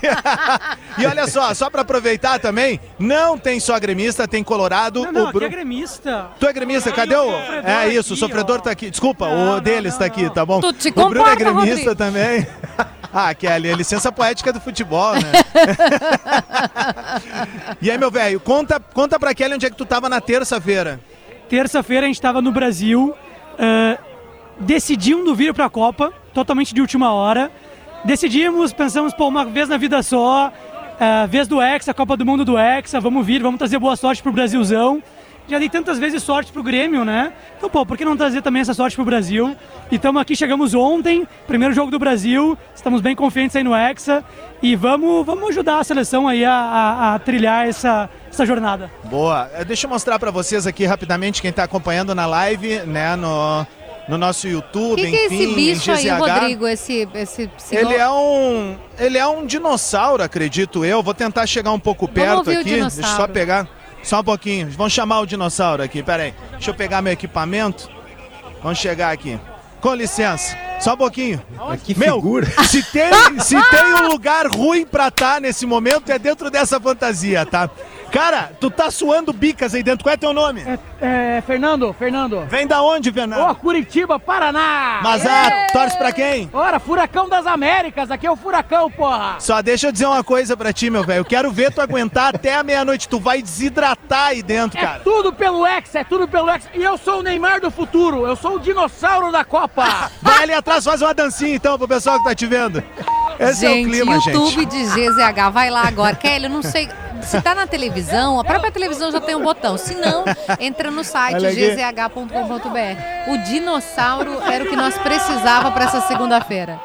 [1.02, 5.04] e olha só, só pra aproveitar também, não tem só gremista, tem colorado.
[5.04, 6.28] Não, não, o Bru- é gremista.
[6.40, 7.32] Tu é gremista, cadê o.
[7.32, 8.90] sofredor É isso, o aqui, sofredor tá aqui.
[8.90, 10.60] Desculpa, o deles tá aqui, tá bom?
[10.60, 11.96] Tu te o Bruno é gremista Rodrigo.
[11.96, 12.46] também.
[13.18, 15.32] Ah, Kelly, é licença poética do futebol, né?
[17.82, 21.00] e aí, meu velho, conta, conta pra Kelly onde é que tu tava na terça-feira.
[21.48, 23.16] Terça-feira a gente estava no Brasil,
[23.58, 23.98] ah,
[24.60, 27.52] decidindo vir para a Copa, totalmente de última hora.
[28.04, 30.52] Decidimos, pensamos, pô, uma vez na vida só,
[31.00, 34.22] ah, vez do Hexa, Copa do Mundo do Hexa, vamos vir, vamos trazer boa sorte
[34.22, 35.02] pro Brasilzão.
[35.48, 37.32] Já dei tantas vezes sorte pro Grêmio, né?
[37.56, 39.56] Então, pô, por que não trazer também essa sorte pro Brasil?
[39.92, 44.24] E estamos aqui, chegamos ontem, primeiro jogo do Brasil, estamos bem confiantes aí no Hexa
[44.60, 48.90] e vamos, vamos ajudar a seleção aí a, a- a trilhar essa, essa jornada.
[49.04, 49.48] Boa.
[49.54, 53.68] Eh, Deixa eu mostrar pra vocês aqui rapidamente quem tá acompanhando na live, né, no,
[54.08, 56.20] no nosso YouTube, que, que é enfim, esse bicho em aí.
[56.20, 56.68] Rodrigo?
[56.68, 57.86] Esse, esse senhor?
[57.86, 58.78] Ele é um.
[58.98, 61.02] Ele é um dinossauro, acredito eu.
[61.02, 62.70] Vou tentar chegar um pouco perto ouvir o aqui.
[62.82, 63.68] Deixa eu só pegar.
[64.04, 64.70] Só um pouquinho.
[64.72, 66.34] Vamos chamar o dinossauro aqui, peraí.
[66.52, 67.90] Deixa eu pegar meu equipamento.
[68.62, 69.40] Vamos chegar aqui.
[69.82, 70.56] Com licença.
[70.80, 71.42] Só um pouquinho.
[71.84, 72.46] Que Meu, figura.
[72.68, 77.46] Se tem, se tem um lugar ruim pra estar nesse momento, é dentro dessa fantasia,
[77.46, 77.70] tá?
[78.16, 80.06] Cara, tu tá suando bicas aí dentro.
[80.06, 80.64] Qual é teu nome?
[81.02, 82.46] É, Fernando, Fernando.
[82.50, 83.42] Vem da onde, Fernando?
[83.42, 85.02] Ô, Curitiba, Paraná!
[85.04, 86.50] Mas ah, torce pra quem?
[86.54, 89.36] Ora, Furacão das Américas, aqui é o Furacão, porra!
[89.40, 91.20] Só deixa eu dizer uma coisa pra ti, meu velho.
[91.20, 93.10] Eu quero ver tu aguentar até a meia-noite.
[93.10, 95.00] Tu vai desidratar aí dentro, É cara.
[95.04, 96.70] tudo pelo Hexa, é tudo pelo Hexa.
[96.74, 100.10] E eu sou o Neymar do futuro, eu sou o dinossauro da Copa!
[100.24, 102.82] Vai ali atrás, faz uma dancinha então pro pessoal que tá te vendo.
[103.38, 104.66] Esse gente, é o clima, YouTube gente.
[104.68, 106.16] de GZH, vai lá agora.
[106.16, 106.88] Kelly, eu não sei.
[107.24, 109.78] Se tá na televisão, a própria televisão já tem um botão.
[109.78, 110.24] Se não,
[110.60, 113.32] entra no site gzh.com.br.
[113.32, 116.80] O dinossauro era o que nós precisava para essa segunda-feira.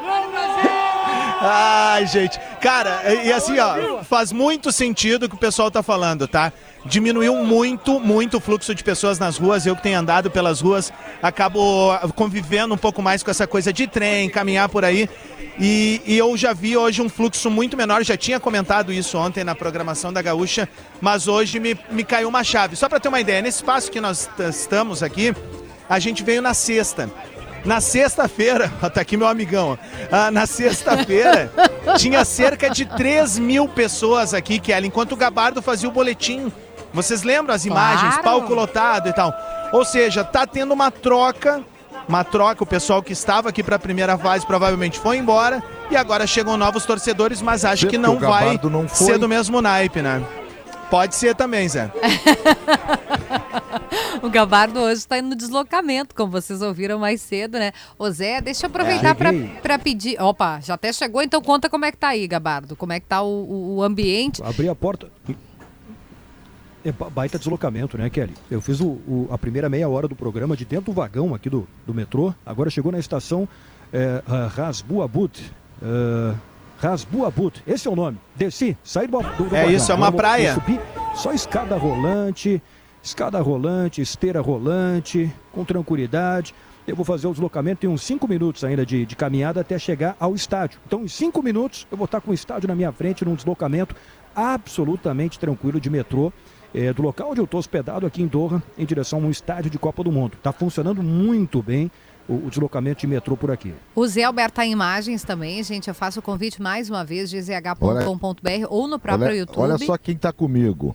[1.42, 2.38] Ai, gente.
[2.60, 6.52] Cara, e assim, ó, faz muito sentido o que o pessoal tá falando, tá?
[6.84, 9.66] Diminuiu muito, muito o fluxo de pessoas nas ruas.
[9.66, 13.86] Eu que tenho andado pelas ruas, acabo convivendo um pouco mais com essa coisa de
[13.86, 15.08] trem, caminhar por aí.
[15.58, 18.02] E, e eu já vi hoje um fluxo muito menor.
[18.02, 20.66] Já tinha comentado isso ontem na programação da Gaúcha,
[21.02, 22.76] mas hoje me, me caiu uma chave.
[22.76, 25.34] Só para ter uma ideia, nesse espaço que nós estamos aqui,
[25.88, 27.10] a gente veio na sexta.
[27.62, 29.78] Na sexta-feira, tá aqui meu amigão.
[30.10, 31.52] Ah, na sexta-feira
[31.98, 36.50] tinha cerca de 3 mil pessoas aqui, Kelly, enquanto o Gabardo fazia o boletim.
[36.92, 38.22] Vocês lembram as imagens, Claro.
[38.22, 39.32] palco lotado e tal.
[39.72, 41.62] Ou seja, tá tendo uma troca,
[42.08, 45.96] uma troca, o pessoal que estava aqui para a primeira fase provavelmente foi embora e
[45.96, 49.06] agora chegam novos torcedores, mas acho que não vai não foi.
[49.06, 50.22] ser do mesmo naipe, né?
[50.90, 51.90] Pode ser também, Zé.
[54.22, 57.72] O Gabardo hoje está no deslocamento, como vocês ouviram mais cedo, né?
[57.98, 59.78] Ô Zé, deixa eu aproveitar para Cheguei.
[59.82, 60.20] pedir.
[60.22, 62.76] Opa, já até chegou, então conta como é que tá aí, Gabardo.
[62.76, 64.42] Como é que tá o, o- o ambiente.
[64.44, 65.08] Abri a porta.
[66.84, 68.32] É ba- baita deslocamento, né, Kelly?
[68.50, 71.50] Eu fiz o, o- a primeira meia hora do programa de dentro do vagão aqui
[71.50, 72.32] do, do metrô.
[72.44, 73.46] Agora chegou na estação
[73.92, 74.22] é,
[74.54, 75.52] Rasbuabut.
[75.82, 76.34] É,
[76.78, 78.16] Rasbuabut, esse é o nome.
[78.34, 79.70] Desci, saí do, do, do É vagão.
[79.70, 80.54] isso, é uma vou- praia.
[80.54, 80.80] vou subir,
[81.14, 82.62] só escada rolante,
[83.02, 86.54] escada rolante, esteira rolante, com tranquilidade.
[86.86, 90.16] Eu vou fazer o deslocamento, tem uns 5 minutos ainda de, de caminhada até chegar
[90.18, 90.80] ao estádio.
[90.86, 93.94] Então, em 5 minutos, eu vou estar com o estádio na minha frente, num deslocamento
[94.34, 96.32] absolutamente tranquilo de metrô.
[96.74, 99.70] É, do local onde eu estou hospedado aqui em Doha, em direção a um estádio
[99.70, 100.34] de Copa do Mundo.
[100.34, 101.90] Está funcionando muito bem.
[102.28, 103.74] o, deslocamento de metrô por aqui.
[103.94, 105.88] O Zé Alberto tá em imagens também, gente.
[105.88, 109.58] Eu faço o convite mais uma vez, gzh.com.br ou no próprio olha, YouTube.
[109.58, 110.94] Olha só quem tá comigo.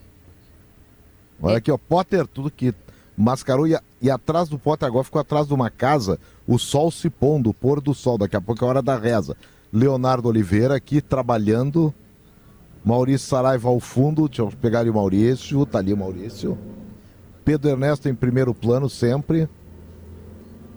[1.41, 1.77] Olha aqui, ó.
[1.77, 2.73] Potter, tudo que
[3.17, 7.09] mascarou e, e atrás do Potter agora ficou atrás de uma casa, o sol se
[7.09, 8.17] pondo, o pôr do sol.
[8.17, 9.35] Daqui a pouco é a hora da reza.
[9.71, 11.93] Leonardo Oliveira aqui trabalhando.
[12.85, 14.29] Maurício Saraiva ao fundo.
[14.29, 15.65] Deixa eu pegar ali o Maurício.
[15.65, 16.55] Tá ali o Maurício.
[17.43, 19.49] Pedro Ernesto em primeiro plano sempre.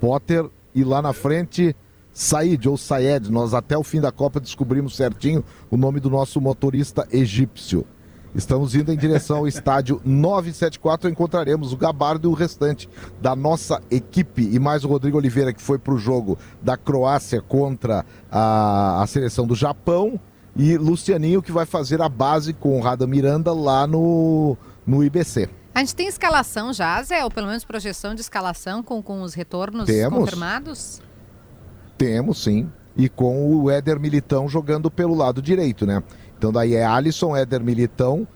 [0.01, 1.77] Potter e lá na frente
[2.13, 3.31] Said ou Sayed.
[3.31, 7.85] Nós até o fim da Copa descobrimos certinho o nome do nosso motorista egípcio.
[8.35, 11.11] Estamos indo em direção ao estádio 974.
[11.11, 12.89] Encontraremos o Gabardo e o restante
[13.21, 14.49] da nossa equipe.
[14.51, 19.07] E mais o Rodrigo Oliveira, que foi para o jogo da Croácia contra a, a
[19.07, 20.19] seleção do Japão.
[20.59, 25.49] E Lucianinho, que vai fazer a base com o Rada Miranda lá no, no IBC.
[25.73, 27.23] A gente tem escalação já, Zé?
[27.23, 30.19] Ou pelo menos projeção de escalação com, com os retornos Temos.
[30.19, 31.01] confirmados?
[31.97, 32.69] Temos, sim.
[32.97, 36.03] E com o Éder Militão jogando pelo lado direito, né?
[36.37, 38.27] Então daí é Alisson, Éder Militão,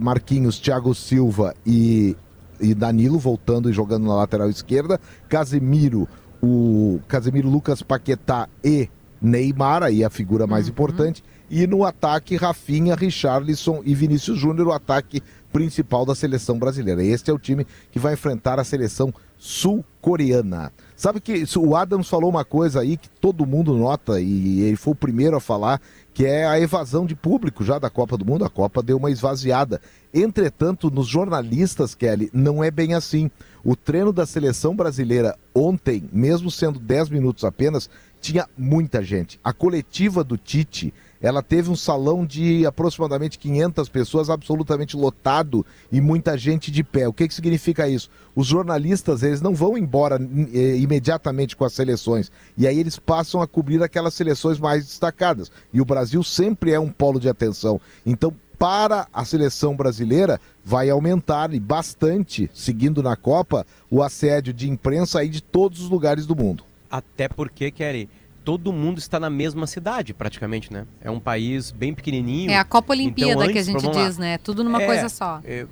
[0.00, 2.16] Marquinhos, Thiago Silva e,
[2.60, 5.00] e Danilo voltando e jogando na lateral esquerda.
[5.28, 6.08] Casemiro,
[6.42, 8.88] o Casemiro, Lucas Paquetá e
[9.22, 11.22] Neymar, aí a figura mais importante.
[11.48, 17.04] E no ataque, Rafinha, Richarlison e Vinícius Júnior, o ataque principal da seleção brasileira.
[17.04, 20.72] Este é o time que vai enfrentar a seleção sul-coreana.
[20.96, 24.92] Sabe que o Adams falou uma coisa aí que todo mundo nota e ele foi
[24.92, 25.80] o primeiro a falar,
[26.14, 28.44] que é a evasão de público já da Copa do Mundo.
[28.44, 29.80] A Copa deu uma esvaziada.
[30.14, 33.30] Entretanto, nos jornalistas, Kelly, não é bem assim.
[33.64, 37.90] O treino da seleção brasileira ontem, mesmo sendo 10 minutos apenas,
[38.22, 39.38] tinha muita gente.
[39.42, 46.00] A coletiva do Tite, ela teve um salão de aproximadamente 500 pessoas, absolutamente lotado e
[46.00, 47.08] muita gente de pé.
[47.08, 48.08] O que, que significa isso?
[48.34, 50.20] Os jornalistas, eles não vão embora
[50.54, 52.30] eh, imediatamente com as seleções.
[52.56, 55.50] E aí eles passam a cobrir aquelas seleções mais destacadas.
[55.72, 57.80] E o Brasil sempre é um polo de atenção.
[58.06, 64.70] Então, para a seleção brasileira, vai aumentar e bastante, seguindo na Copa, o assédio de
[64.70, 66.62] imprensa aí de todos os lugares do mundo.
[66.92, 68.06] Até porque, Kelly,
[68.44, 70.86] todo mundo está na mesma cidade, praticamente, né?
[71.00, 72.50] É um país bem pequenininho.
[72.50, 74.06] É a Copa Olimpíada Então, que a antes, gente vamos lá.
[74.06, 74.36] diz, né?
[74.36, 75.40] Tudo numa É, coisa só.
[75.42, 75.66] é,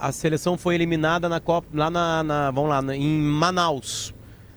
[0.00, 4.14] a seleção foi eliminada na Copa, lá na, na- vamos lá, na- em Manaus,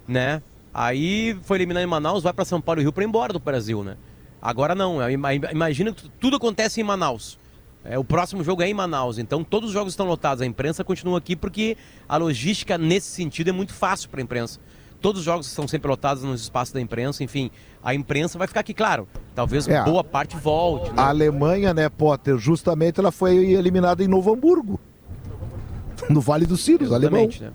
[0.08, 0.42] né?
[0.74, 3.40] Aí foi eliminado em Manaus, vai para São Paulo e Rio para ir embora do
[3.40, 3.98] Brasil, né?
[4.42, 7.38] Agora não, é, ima- imagina que tudo acontece em Manaus.
[7.84, 10.42] É, o próximo jogo é em Manaus, então todos os jogos estão lotados.
[10.42, 11.76] A imprensa continua aqui porque
[12.10, 14.60] a logística nesse sentido é muito fácil para a imprensa.
[15.06, 17.52] Todos os jogos estão sempre lotados nos espaços da imprensa, enfim,
[17.84, 19.08] a imprensa vai ficar aqui, claro.
[19.36, 19.84] Talvez É.
[19.84, 20.90] boa parte volte.
[20.90, 20.96] né?
[20.98, 24.80] A Alemanha, né, Potter, justamente ela foi eliminada em Novo Hamburgo.
[26.10, 27.20] No Vale dos alemão.
[27.20, 27.52] Exatamente, né?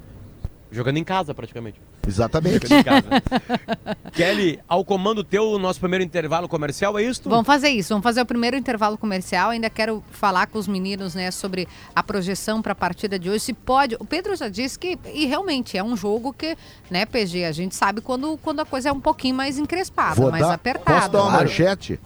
[0.71, 1.81] Jogando em casa, praticamente.
[2.07, 2.67] Exatamente.
[4.13, 7.29] Kelly, ao comando teu, o nosso primeiro intervalo comercial, é isso?
[7.29, 9.51] Vamos fazer isso, vamos fazer o primeiro intervalo comercial.
[9.51, 13.41] Ainda quero falar com os meninos, né, sobre a projeção para a partida de hoje.
[13.41, 13.97] Se pode.
[14.01, 16.57] O Pedro já disse que, e realmente é um jogo que,
[16.91, 20.31] né, PG, a gente sabe quando, quando a coisa é um pouquinho mais encrespada, Vou
[20.31, 21.01] mais dar, apertada.
[21.01, 22.01] posso dar uma manchete?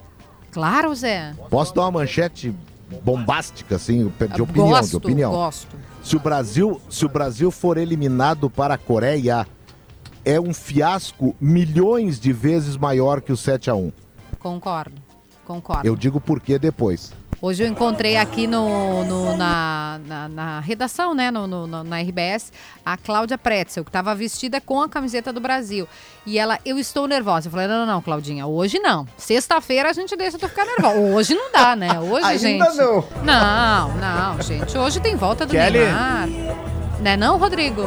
[0.51, 1.35] Claro, Zé.
[1.51, 2.55] Posso dar uma manchete
[3.03, 5.33] bombástica, assim, de opinião, gosto, de opinião.
[5.33, 5.77] gosto.
[6.03, 9.47] Se o Brasil, se o Brasil for eliminado para a Coreia,
[10.25, 13.93] é um fiasco milhões de vezes maior que o 7 a 1.
[14.39, 14.93] Concordo,
[15.47, 15.87] concordo.
[15.87, 17.13] Eu digo por que depois.
[17.43, 22.51] Hoje eu encontrei aqui no, no- na, na, na redação, né, no, no- na RBS,
[22.87, 25.87] a Cláudia Pretzel, que estava vestida com a camiseta do Brasil.
[26.25, 27.49] E ela, eu estou nervosa.
[27.49, 29.07] Eu falei, não, não, não, Claudinha, hoje não.
[29.19, 30.99] Sexta-feira a gente deixa tu ficar nervosa.
[30.99, 32.01] Hoje não dá, né?
[32.01, 32.39] Hoje, Ainda
[32.71, 32.77] gente.
[32.79, 33.05] não.
[33.23, 34.79] Não, não, gente.
[34.79, 35.81] Hoje tem volta do Kelly.
[35.81, 36.29] Neymar.
[37.01, 37.83] Né não, Rodrigo?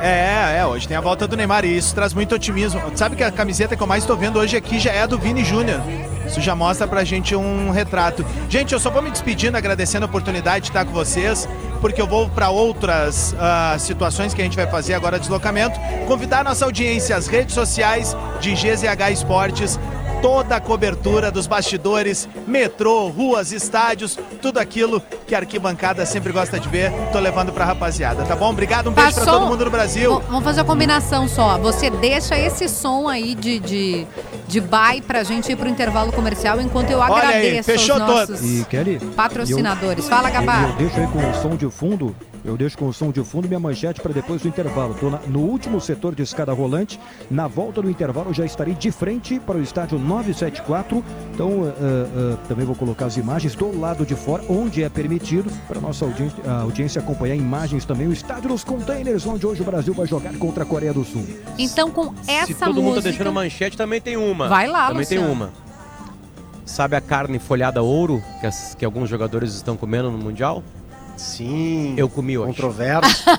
[0.00, 2.80] É, é, hoje tem a volta do Neymar e isso traz muito otimismo.
[2.94, 5.18] Sabe que a camiseta que eu mais tô vendo hoje aqui já é a do
[5.18, 5.80] Vini Júnior.
[6.26, 8.24] Isso já mostra pra gente um retrato.
[8.48, 11.48] Gente, eu só vou me despedindo, agradecendo a oportunidade de estar com vocês,
[11.80, 15.80] porque eu vou para outras ah, situações que a gente vai fazer agora deslocamento.
[16.06, 19.80] Convidar nossa audiência, as redes sociais de GZH Esportes,
[20.20, 26.58] toda a cobertura dos bastidores, metrô, ruas, estádios, tudo aquilo que a arquibancada sempre gosta
[26.58, 26.92] de ver.
[27.12, 28.50] Tô levando pra rapaziada, tá bom?
[28.50, 30.18] Obrigado, um beijo pra Passou- todo mundo no Brasil.
[30.18, 31.58] V- Vamos fazer uma combinação só.
[31.58, 34.06] Você deixa esse som aí de, de,
[34.46, 38.06] de bye pra gente ir pro intervalo comercial enquanto eu Olha aí, agradeço fechou aos
[38.28, 38.98] nossos E Kelly.
[39.14, 40.04] patrocinadores.
[40.04, 40.62] eu- Fala, eu- Gabá.
[40.70, 43.48] Eu deixo aí com o som de fundo Eu deixo com o som de fundo
[43.48, 44.94] minha manchete para depois do intervalo.
[44.94, 46.98] Estou no último setor de escada rolante.
[47.30, 51.04] Na volta do intervalo já estarei de frente para o estádio 974.
[51.34, 55.50] Então uh, uh, também vou colocar as imagens do lado de fora, onde é permitido,
[55.66, 58.06] para a nossa audiência, a audiência acompanhar imagens também.
[58.06, 61.26] O estádio dos containers, onde hoje o Brasil vai jogar contra a Coreia do Sul.
[61.58, 63.02] Então, com essa Se todo mundo tá música...
[63.10, 64.48] deixando manchete, também tem uma.
[64.48, 65.34] Vai lá, Também tem Luciano.
[65.44, 65.50] uma.
[66.64, 70.62] Sabe a carne folhada ouro que, as- que alguns jogadores estão comendo no Mundial?
[71.18, 71.94] Sim.
[71.96, 72.48] Eu comi hoje.
[72.52, 73.24] Controverso.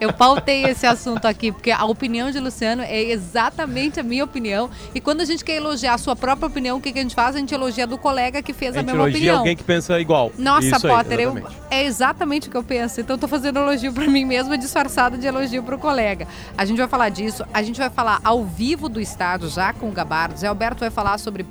[0.00, 4.70] Eu pautei esse assunto aqui, porque a opinião de Luciano é exatamente a minha opinião.
[4.94, 7.14] E quando a gente quer elogiar a sua própria opinião, o que, que a gente
[7.14, 7.34] faz?
[7.36, 9.38] A gente elogia do colega que fez A a, mesma elogia opinião.
[9.38, 10.32] alguém que pensa igual.
[10.38, 11.56] Nossa, Isso aí, Potter, eu, exatamente.
[11.70, 13.00] é exatamente o que eu penso.
[13.00, 16.26] Então, eu tô fazendo elogio pra mim mesma, disfarçado de elogio pro colega.
[16.56, 19.88] A gente vai falar disso, a gente vai falar ao vivo do estádio, já com
[19.88, 20.38] o Gabardo.
[20.38, 21.46] Zé Alberto vai falar sobre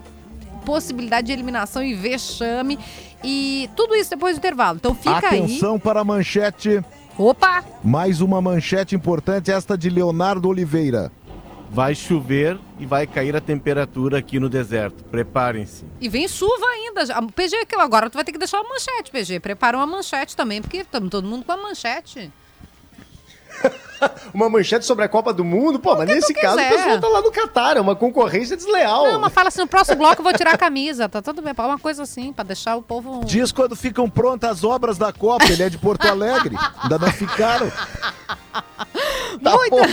[0.65, 2.79] possibilidade de eliminação e vexame.
[3.23, 4.77] E tudo isso depois do intervalo.
[4.77, 5.43] Então, fica aí.
[5.43, 6.83] Atenção para a manchete.
[7.17, 7.63] Opa!
[7.83, 11.11] Mais uma manchete importante, esta de Leonardo Oliveira.
[11.71, 15.03] Vai chover e vai cair a temperatura aqui no deserto.
[15.05, 15.85] Preparem-se.
[15.99, 17.05] E vem chuva ainda.
[17.05, 17.21] já.
[17.21, 19.39] PG, que agora tu vai ter que deixar uma manchete, PG.
[19.39, 22.31] Prepara uma manchete também, porque estamos todo mundo com a manchete.
[24.33, 25.79] Uma manchete sobre a Copa do Mundo?
[25.79, 29.05] Pô, mas nesse caso o pessoal tá lá no Catar, é uma concorrência desleal.
[29.05, 31.07] Não, mas fala assim, no próximo bloco eu vou tirar a camisa.
[31.07, 33.23] Tá tudo bem, uma coisa assim, pra deixar o povo...
[33.25, 35.45] Diz quando ficam prontas as obras da Copa.
[35.45, 36.55] Ele é de Porto Alegre.
[36.83, 37.71] Ainda não ficaram.
[39.43, 39.87] Tá bom.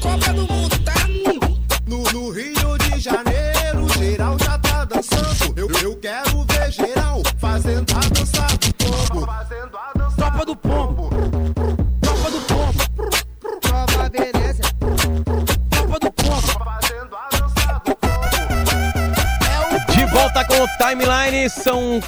[0.00, 0.94] Copa do Mundo tá
[1.86, 2.59] no, no Rio
[20.78, 22.00] Timeline, são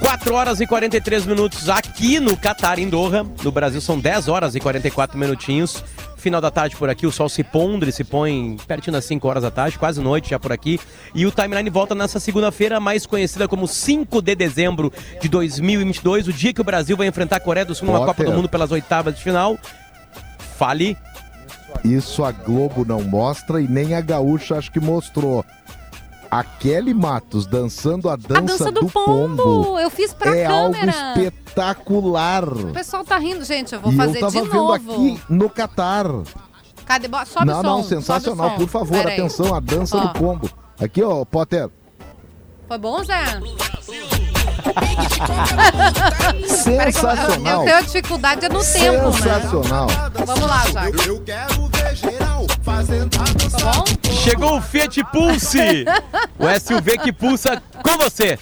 [0.00, 3.26] 4 horas e 43 minutos aqui no Catar, em Doha.
[3.42, 5.82] No Brasil são 10 horas e 44 minutinhos.
[6.16, 9.28] Final da tarde por aqui, o sol se pondo, ele se põe pertinho das 5
[9.28, 10.80] horas da tarde, quase noite já por aqui.
[11.14, 14.90] E o Timeline volta nessa segunda-feira, mais conhecida como 5 de dezembro
[15.20, 18.06] de 2022, o dia que o Brasil vai enfrentar a Coreia do Sul numa.
[18.06, 19.58] Copa do Mundo pelas oitavas de final.
[20.56, 20.96] Fale.
[21.84, 25.44] Isso a Globo não mostra e nem a Gaúcha acho que mostrou.
[26.34, 29.78] A Kelly Matos dançando a dança, A dança do, pombo.
[29.78, 31.12] Eu fiz pra é algo câmera.
[31.16, 32.48] espetacular.
[32.48, 33.72] O pessoal tá rindo, gente.
[33.72, 34.72] Eu vou e fazer eu tava de vendo novo.
[34.72, 36.06] aqui no Catar.
[36.84, 37.08] Cadê?
[37.24, 37.68] Sobe não, o som.
[37.68, 38.50] não, sensacional.
[38.50, 38.56] som.
[38.56, 39.20] Por favor, Pera aí.
[39.20, 40.00] atenção, a dança Ó.
[40.00, 40.50] do pombo.
[40.80, 41.70] Aqui, ó, Potter.
[42.66, 43.14] Foi bom, Zé?
[46.48, 47.60] Sensacional.
[47.60, 49.12] Eu tenho dificuldade no tempo, né?
[49.12, 49.86] Sensacional.
[50.26, 51.08] Vamos lá, Jaque.
[51.08, 52.33] Eu quero ver geral
[53.14, 54.10] Tá?
[54.10, 55.84] Chegou o Fiat Pulse,
[56.38, 58.38] o SUV que pulsa com você.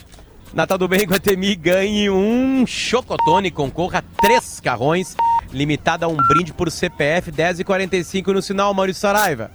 [0.52, 5.16] Natal do Bem Guatemi ganhe um chocotone, concorra a três carrões,
[5.52, 9.50] limitada a um brinde por CPF 10 e 45 no sinal, Maurício Saraiva.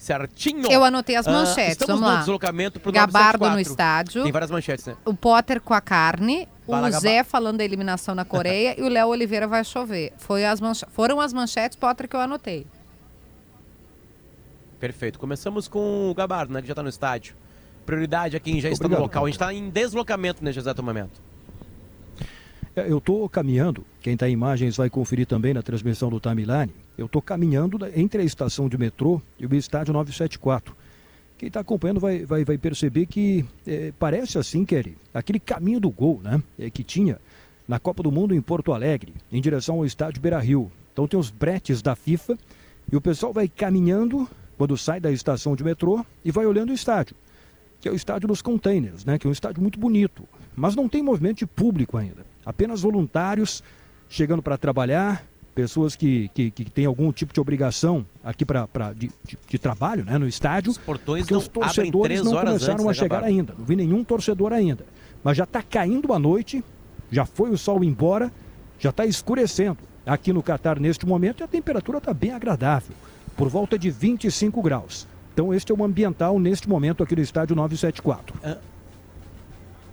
[0.00, 0.66] Certinho.
[0.72, 2.18] Eu anotei as Ah, manchetes, estamos vamos no lá.
[2.20, 3.54] deslocamento pro Gabardo 974.
[3.54, 4.22] no estádio.
[4.22, 4.96] Tem várias manchetes, né?
[5.04, 7.00] O Potter com a carne, Vai lá, o.
[7.00, 10.14] Zé falando da eliminação na Coreia e o Léo Oliveira vai chover.
[10.16, 12.66] Foi as manche- Foram as manchetes, Potter, que eu anotei.
[14.78, 15.18] Perfeito.
[15.18, 16.62] Começamos com o Gabardo, né?
[16.62, 17.34] Que já está no estádio.
[17.84, 19.24] Prioridade a quem já está Obrigado, no local.
[19.24, 21.20] A gente está em deslocamento neste exato momento.
[22.74, 26.72] É, Eu estou caminhando, quem está em imagens vai conferir também na transmissão do timeline.
[27.00, 30.76] Eu estou caminhando entre a estação de metrô e o estádio 974.
[31.38, 35.90] Quem está acompanhando vai, vai, vai perceber que é, parece assim, Kelly, aquele caminho do
[35.90, 36.42] gol, né?
[36.58, 37.18] é, que tinha
[37.66, 40.70] na Copa do Mundo em Porto Alegre, em direção ao estádio Beira Rio.
[40.92, 42.38] Então tem os bretes da FIFA
[42.92, 44.28] e o pessoal vai caminhando
[44.58, 47.16] quando sai da estação de metrô e vai olhando o estádio
[47.80, 49.18] que é o estádio dos containers, né?
[49.18, 52.26] Que é um estádio muito bonito, mas não tem movimento de público ainda.
[52.44, 53.62] Apenas voluntários
[54.06, 55.24] chegando para trabalhar,
[55.54, 60.04] pessoas que, que, que têm algum tipo de obrigação aqui para de, de, de trabalho,
[60.04, 60.16] né?
[60.18, 60.70] No estádio.
[60.70, 63.26] Os portões não os torcedores não começaram antes, a né, chegar Gabardo?
[63.26, 63.54] ainda.
[63.58, 64.84] Não vi nenhum torcedor ainda,
[65.22, 66.64] mas já está caindo a noite,
[67.10, 68.32] já foi o sol embora,
[68.78, 72.94] já está escurecendo aqui no Catar neste momento e a temperatura está bem agradável,
[73.36, 75.06] por volta de 25 graus.
[75.34, 78.34] Então este é o ambiental neste momento aqui no estádio 974.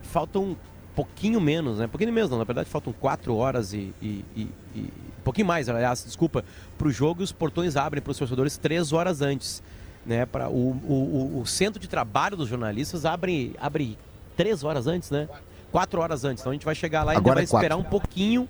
[0.04, 0.56] Faltam um
[0.96, 1.86] pouquinho menos, né?
[1.86, 2.38] Um pouquinho menos, não.
[2.38, 3.94] Na verdade, faltam quatro horas e.
[4.02, 6.44] e, e- e- pouquinho mais, aliás, desculpa,
[6.78, 9.62] para o jogo e os portões abrem para os torcedores três horas antes.
[10.06, 10.26] Né?
[10.26, 13.98] Para o, o, o- centro de trabalho dos jornalistas abre, abre
[14.38, 15.28] três horas antes, né?
[15.70, 16.42] Quatro horas antes.
[16.42, 18.48] Então a gente vai chegar lá e ainda Agora vai é esperar um pouquinho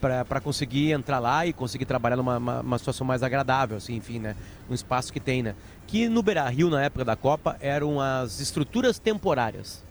[0.00, 4.18] para conseguir entrar lá e conseguir trabalhar numa uma, uma situação mais agradável, assim, enfim,
[4.20, 4.36] né?
[4.70, 5.54] Um espaço que tem, né?
[5.86, 9.84] Que no Beira Rio, na época da Copa, eram as estruturas temporárias.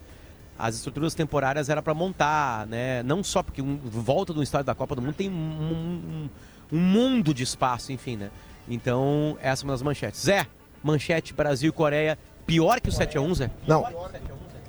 [0.60, 3.04] As estruturas temporárias era para montar, né?
[3.04, 6.30] Não só porque um, volta do estádio da Copa do Mundo tem um, um-
[6.72, 8.30] um mundo de espaço, enfim, né?
[8.68, 10.22] Então, essa é uma das manchetes.
[10.22, 10.46] Zé,
[10.84, 13.52] manchete Brasil e Coreia, pior que o 7x1, Zé?
[13.68, 13.86] Não.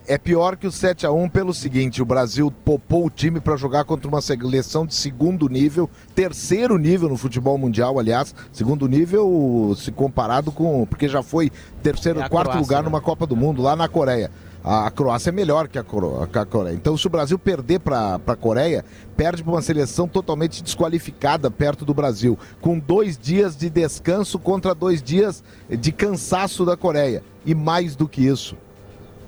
[0.07, 3.57] É pior que o 7 a 1 pelo seguinte, o Brasil popou o time para
[3.57, 9.75] jogar contra uma seleção de segundo nível, terceiro nível no futebol mundial, aliás, segundo nível
[9.77, 11.51] se comparado com, porque já foi
[11.83, 12.89] terceiro, É a quarto Croácia, lugar né?
[12.89, 14.31] numa Copa do Mundo lá na Coreia.
[14.63, 16.75] A a Croácia é melhor que a, a Coreia.
[16.75, 18.85] Então, se o Brasil perder para a Coreia,
[19.17, 24.75] perde para uma seleção totalmente desqualificada perto do Brasil, com dois dias de descanso contra
[24.75, 27.23] dois dias de cansaço da Coreia.
[27.47, 28.57] E mais do que isso,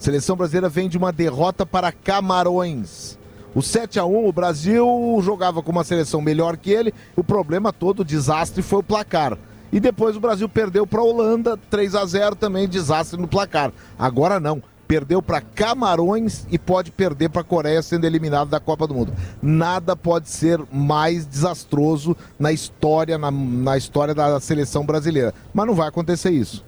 [0.01, 3.19] Seleção brasileira vem de uma derrota para Camarões.
[3.55, 6.95] O 7 a 1 o Brasil jogava com uma seleção melhor que ele.
[7.15, 9.37] O problema todo, o desastre, foi o placar.
[9.71, 13.73] E depois o Brasil perdeu para a Holanda, 3 a 0 também, desastre no placar.
[13.99, 14.63] Agora não.
[14.91, 19.15] Perdeu para Camarões e pode perder para a Coreia sendo eliminado da Copa do Mundo.
[19.41, 25.33] Nada pode ser mais desastroso na história, na, na história da seleção brasileira.
[25.55, 26.65] Mas não vai acontecer isso.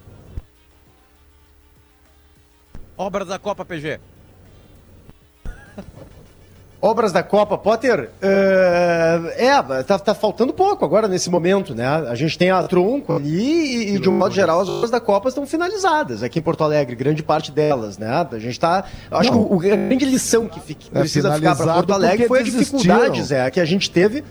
[2.95, 3.99] Obras da Copa, PG.
[6.85, 11.87] Obras da Copa, Potter, eh, é, tá, tá faltando pouco agora nesse momento, né?
[11.87, 13.39] A gente tem a Tronco ali
[13.91, 16.61] e, e, de um modo geral, as obras da Copa estão finalizadas aqui em Porto
[16.61, 18.27] Alegre, grande parte delas, né?
[18.29, 18.83] A gente tá.
[19.09, 19.45] Acho Não.
[19.45, 22.43] que o, a grande lição que, fica- É precisa ficar para Porto Alegre foi a
[22.43, 24.21] dificuldade, Zé, que a gente teve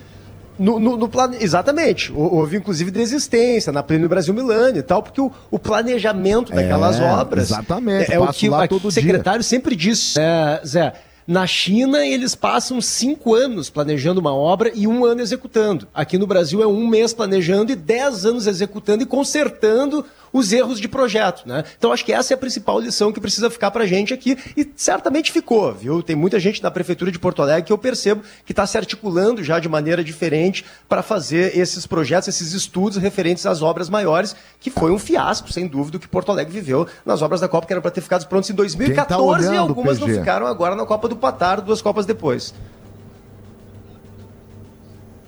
[0.58, 1.38] no, no, no plane...
[1.40, 2.12] Exatamente.
[2.12, 7.00] Hou- Houve, inclusive, desistência na Pleno Brasil Milano e tal, porque o, o planejamento daquelas
[7.00, 7.50] É, obras.
[7.50, 10.92] exatamente, É, é o que o secretário sempre disse, é, Zé.
[11.26, 15.86] Na China, eles passam cinco anos planejando uma obra e um ano executando.
[15.94, 20.80] Aqui no Brasil é um mês planejando e dez anos executando e consertando os erros
[20.80, 21.64] de projeto, né?
[21.76, 24.70] Então acho que essa é a principal lição que precisa ficar pra gente aqui e
[24.76, 26.02] certamente ficou, viu?
[26.02, 29.42] Tem muita gente na prefeitura de Porto Alegre que eu percebo que está se articulando
[29.44, 34.70] já de maneira diferente para fazer esses projetos, esses estudos referentes às obras maiores, que
[34.70, 37.82] foi um fiasco, sem dúvida, que Porto Alegre viveu nas obras da Copa, que eram
[37.82, 40.20] para ter ficado prontas em 2014 e olhando, algumas não PG?
[40.20, 42.54] ficaram agora na Copa do Patar, duas Copas depois.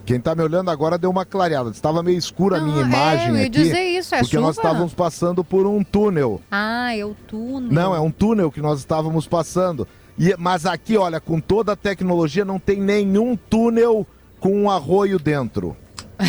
[0.06, 1.70] Quem tá me olhando agora deu uma clareada.
[1.70, 3.50] Estava meio escura a minha imagem é, eu ia aqui.
[3.50, 4.68] dizer isso, é porque nós chuva?
[4.68, 6.42] estávamos passando por um túnel.
[6.50, 7.72] Ah, é o túnel.
[7.72, 9.88] Não, é um túnel que nós estávamos passando.
[10.18, 14.06] E, mas aqui, olha, com toda a tecnologia, não tem nenhum túnel
[14.38, 15.74] com um arroio dentro,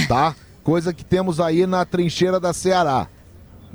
[0.07, 0.34] tá?
[0.63, 3.07] Coisa que temos aí na trincheira da Ceará.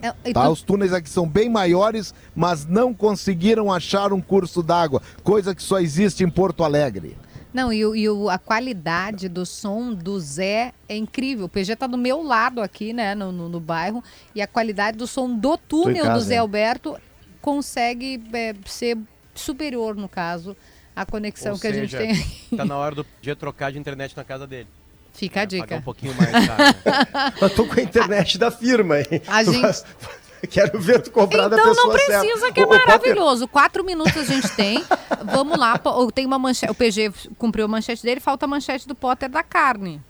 [0.03, 0.46] É, Tá?
[0.46, 5.55] tu- Os túneis aqui são bem maiores, mas não conseguiram achar um curso d'água, coisa
[5.55, 7.16] que só existe em Porto Alegre.
[7.53, 11.46] Não, e, o- e o- a qualidade do som do Zé é incrível.
[11.46, 14.03] O PG tá do meu lado aqui, né, no, no, no bairro,
[14.34, 16.38] e a qualidade do som do túnel casa, do Zé é.
[16.38, 16.96] Alberto
[17.40, 18.96] consegue é, ser
[19.34, 20.57] superior, no caso,
[20.94, 22.14] à conexão Ou que a gente seja,
[22.48, 22.57] tem.
[22.59, 24.68] Tá na hora do dia trocar de internet na casa dele.
[25.12, 25.76] Fica a Pagar dica.
[25.76, 26.62] um pouquinho mais caro.
[26.62, 27.32] né?
[27.42, 29.22] Eu tô com a internet da firma aí.
[29.26, 29.82] A gente-
[30.51, 32.53] Quero ver tu comprar da Então pessoa não precisa, certa.
[32.53, 33.49] que é Ô, ô, Potter, maravilhoso.
[33.49, 34.84] Quatro minutos a gente tem.
[35.24, 35.80] Vamos lá.
[36.14, 36.72] Tem uma manchete.
[36.72, 40.01] O PG cumpriu a manchete dele, falta a manchete do Potter da carne.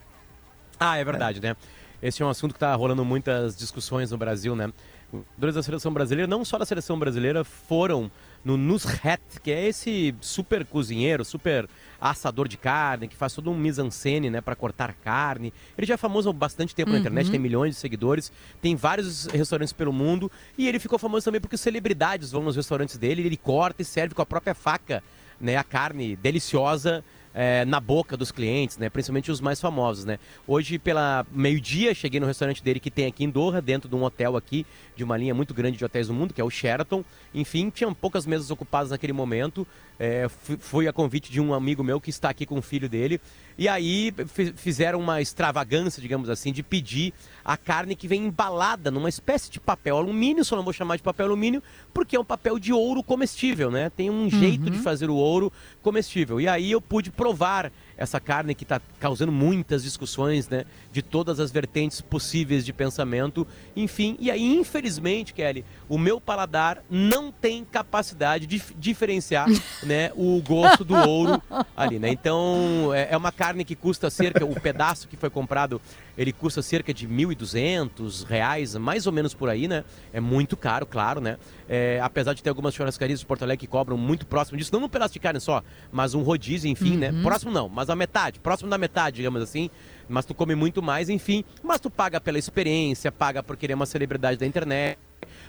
[0.79, 1.55] Ah, é verdade, né?
[2.01, 4.71] Esse é um assunto que está rolando muitas discussões no Brasil, né?
[5.13, 8.09] Jogadores da seleção brasileira, não só da seleção brasileira, foram
[8.43, 11.67] no Nusret, que é esse super cozinheiro, super
[11.99, 15.53] assador de carne, que faz todo um mise-en-scène, né, para cortar carne.
[15.77, 17.01] Ele já é famoso há bastante tempo na Uhum.
[17.01, 18.31] internet, tem milhões de seguidores,
[18.61, 22.97] tem vários restaurantes pelo mundo, e ele ficou famoso também porque celebridades vão nos restaurantes
[22.97, 25.03] dele, ele corta e serve com a própria faca,
[25.39, 28.89] né, a carne deliciosa é, na boca dos clientes, né?
[28.89, 30.19] Principalmente os mais famosos, né?
[30.45, 34.03] Hoje, pela meio-dia, cheguei no restaurante dele que tem aqui em Doha, dentro de um
[34.03, 34.65] hotel aqui,
[35.01, 37.03] de uma linha muito grande de hotéis do mundo, que é o Sheraton.
[37.33, 39.65] Enfim, tinham poucas mesas ocupadas naquele momento.
[39.99, 43.19] É, fui a convite de um amigo meu que está aqui com o filho dele.
[43.57, 48.89] E aí fi- fizeram uma extravagância, digamos assim, de pedir a carne que vem embalada
[48.91, 51.61] numa espécie de papel alumínio, só não vou chamar de papel alumínio,
[51.93, 53.89] porque é um papel de ouro comestível, né?
[53.89, 56.39] Tem um jeito de fazer o ouro comestível.
[56.39, 57.71] E aí eu pude provar
[58.01, 60.65] essa carne que está causando muitas discussões, né?
[60.91, 63.45] De todas as vertentes possíveis de pensamento.
[63.75, 69.47] Enfim, e aí, infelizmente, Kelly, o meu paladar não tem capacidade de dif- diferenciar,
[69.83, 70.11] né?
[70.15, 71.39] O gosto do ouro
[71.77, 72.09] ali, né?
[72.09, 75.79] Então, é, é uma carne que custa cerca, o pedaço que foi comprado,
[76.17, 79.83] ele custa cerca de 1.200 reais, mais ou menos por aí, né?
[80.11, 81.37] É muito caro, claro, né?
[81.67, 84.83] É, apesar de ter algumas churrascarias de Porto Alegre que cobram muito próximo disso, não
[84.83, 87.11] um pedaço de carne só, mas um rodízio, enfim, né?
[87.11, 87.23] Uhum.
[87.23, 89.69] Próximo não, mas a metade, próximo da metade, digamos assim.
[90.09, 91.43] Mas tu come muito mais, enfim.
[91.63, 94.99] Mas tu paga pela experiência, paga por querer uma celebridade da internet,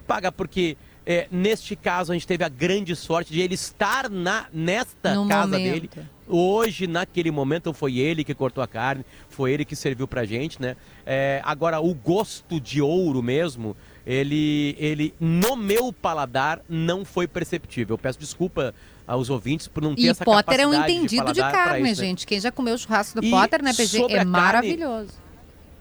[0.06, 4.46] paga porque, é, neste caso, a gente teve a grande sorte de ele estar na,
[4.52, 5.90] nesta No casa momento.
[5.96, 6.06] dele.
[6.28, 10.60] Hoje, naquele momento, foi ele que cortou a carne, foi ele que serviu pra gente,
[10.62, 10.76] né?
[11.04, 13.76] É, agora, o gosto de ouro mesmo,
[14.06, 17.94] ele, ele, no meu paladar, não foi perceptível.
[17.94, 18.72] Eu peço desculpa
[19.06, 21.90] aos ouvintes por não ter E essa Potter é um capacidade entendido de, pra carne,
[21.90, 22.06] isso, né?
[22.08, 22.26] gente.
[22.26, 23.98] Quem já comeu o churrasco do E Potter, né, PG?
[24.04, 25.12] É carne- maravilhoso.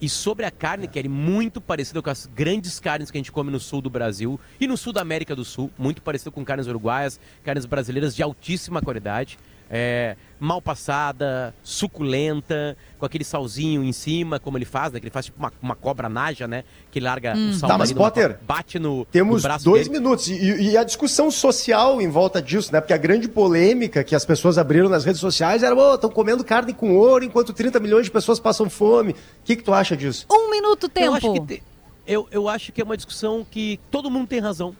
[0.02, 3.30] E sobre a carne, que é muito parecida com as grandes carnes que a gente
[3.30, 6.44] come no sul do Brasil e no sul da América do Sul, muito parecido com
[6.44, 9.38] carnes uruguaias, carnes brasileiras de altíssima qualidade.
[9.74, 15.00] É, mal passada, suculenta, com aquele salzinho em cima, como ele faz, né?
[15.00, 16.64] Que ele faz tipo uma, uma cobra naja, né?
[16.90, 17.50] Que larga Hum.
[17.50, 19.98] o sal Tá, mas Potter, bate no, Temos no braço dois dele.
[20.00, 20.28] minutos.
[20.28, 22.80] E, e a discussão social em volta disso, né?
[22.80, 26.74] Porque a grande polêmica que as pessoas abriram nas redes sociais era: estão comendo carne
[26.74, 29.12] com ouro enquanto 30 milhões de pessoas passam fome.
[29.12, 30.26] O que, que tu acha disso?
[30.30, 31.62] Um minuto Eu acho, que te-
[32.06, 34.76] eu, eu acho que é uma discussão que todo mundo tem razão.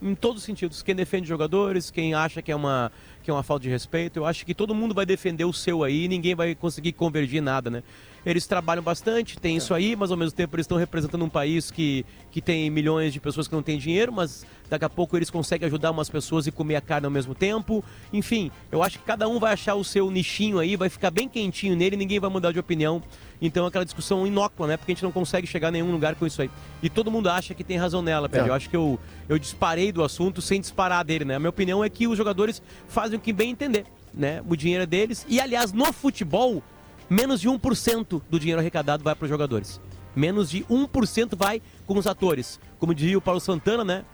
[0.00, 0.82] Em todos os sentidos.
[0.82, 2.92] Quem defende jogadores, quem acha que é uma,
[3.26, 5.82] que é uma falta de respeito, eu acho que todo mundo vai defender o seu
[5.82, 7.82] aí e ninguém vai conseguir convergir nada, né?
[8.26, 11.70] Eles trabalham bastante, tem isso aí, mas ao mesmo tempo eles estão representando um país
[11.70, 15.30] que, que tem milhões de pessoas que não têm dinheiro, mas daqui a pouco eles
[15.30, 17.84] conseguem ajudar umas pessoas e comer a carne ao mesmo tempo.
[18.12, 21.28] Enfim, eu acho que cada um vai achar o seu nichinho aí, vai ficar bem
[21.28, 23.00] quentinho nele ninguém vai mudar de opinião.
[23.40, 24.76] Então é aquela discussão inócua, né?
[24.76, 26.50] Porque a gente não consegue chegar a nenhum lugar com isso aí.
[26.82, 28.46] E todo mundo acha que tem razão nela, Pedro.
[28.46, 28.50] É.
[28.50, 28.98] Eu acho que eu,
[29.28, 31.36] eu disparei do assunto sem disparar dele, né?
[31.36, 34.42] A minha opinião é que os jogadores fazem o que bem entender, né?
[34.48, 35.24] O dinheiro é deles.
[35.28, 36.62] E, aliás, no futebol,
[37.08, 39.80] menos de 1% do dinheiro arrecadado vai para os jogadores.
[40.14, 42.58] Menos de 1% vai com os atores.
[42.78, 44.04] Como diria o Paulo Santana, né?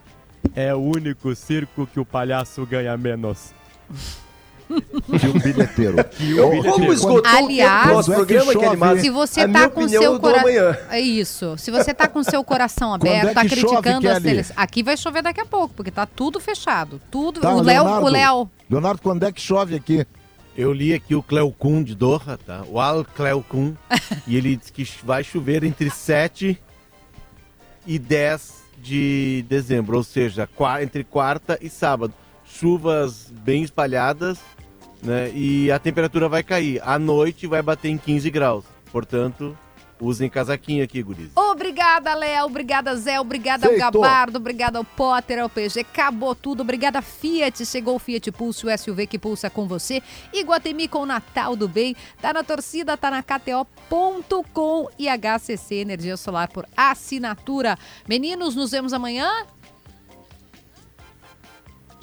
[0.55, 3.53] É o único circo que o palhaço ganha menos.
[5.19, 5.97] Que o bilheteiro.
[5.99, 9.01] Ô, Como esgotou Aliás, programa, Kelly Massa?
[9.01, 10.75] se você tá com seu coração.
[10.89, 11.55] É isso.
[11.57, 14.29] Se você tá com seu coração Quando é aberto, tá que chove, criticando a Kelly?
[14.29, 14.55] seleção.
[14.57, 16.99] Aqui vai chover daqui a pouco, porque tá tudo fechado.
[17.11, 17.41] Tudo.
[17.41, 18.49] Tá, o Léo, Leonardo, o Léo.
[18.69, 20.07] Leonardo, quando é que chove aqui?
[20.55, 22.63] Eu li aqui o Cleocum de Doha, tá?
[22.69, 23.75] O Al Cleocum.
[24.27, 26.59] e ele diz que vai chover entre 7
[27.85, 30.47] e 10 de dezembro, ou seja,
[30.81, 32.13] entre quarta e sábado.
[32.45, 34.39] Chuvas bem espalhadas,
[35.01, 35.31] né?
[35.33, 36.81] E a temperatura vai cair.
[36.83, 38.65] À noite vai bater em 15 graus.
[38.91, 39.57] Portanto,
[40.03, 41.29] Usem casaquinho aqui, guris.
[41.33, 42.45] Obrigada, Léo.
[42.45, 43.19] Obrigada, Zé.
[43.19, 43.81] Obrigada Feito.
[43.81, 44.37] ao Gabardo.
[44.37, 45.79] Obrigada ao Potter, ao PG.
[45.79, 46.61] Acabou tudo.
[46.61, 47.65] Obrigada, Fiat.
[47.65, 50.03] Chegou o Fiat Pulse, o SUV que pulsa com você.
[50.33, 51.95] Iguatemi com o Natal do Bem.
[52.21, 57.77] Tá na torcida, tá na KTO.com e HCC Energia Solar por assinatura.
[58.07, 59.29] Meninos, nos vemos amanhã.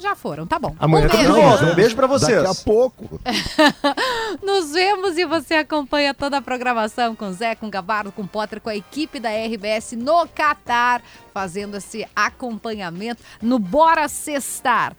[0.01, 0.75] Já foram, tá bom.
[0.79, 1.33] Amanhã um beijo.
[1.33, 1.65] volta.
[1.65, 2.41] Um beijo pra vocês.
[2.41, 3.21] Daqui a pouco.
[4.41, 8.69] Nos vemos e você acompanha toda a programação com Zé, com Gabardo, com Potter, com
[8.69, 14.95] a equipe da RBS no Catar, fazendo esse acompanhamento no Bora Sextar.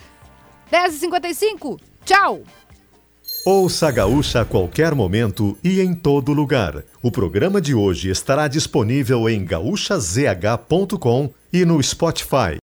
[0.70, 2.42] 10h55, tchau!
[3.44, 6.84] Ouça a Gaúcha a qualquer momento e em todo lugar.
[7.02, 12.60] O programa de hoje estará disponível em gaúchazh.com e no Spotify.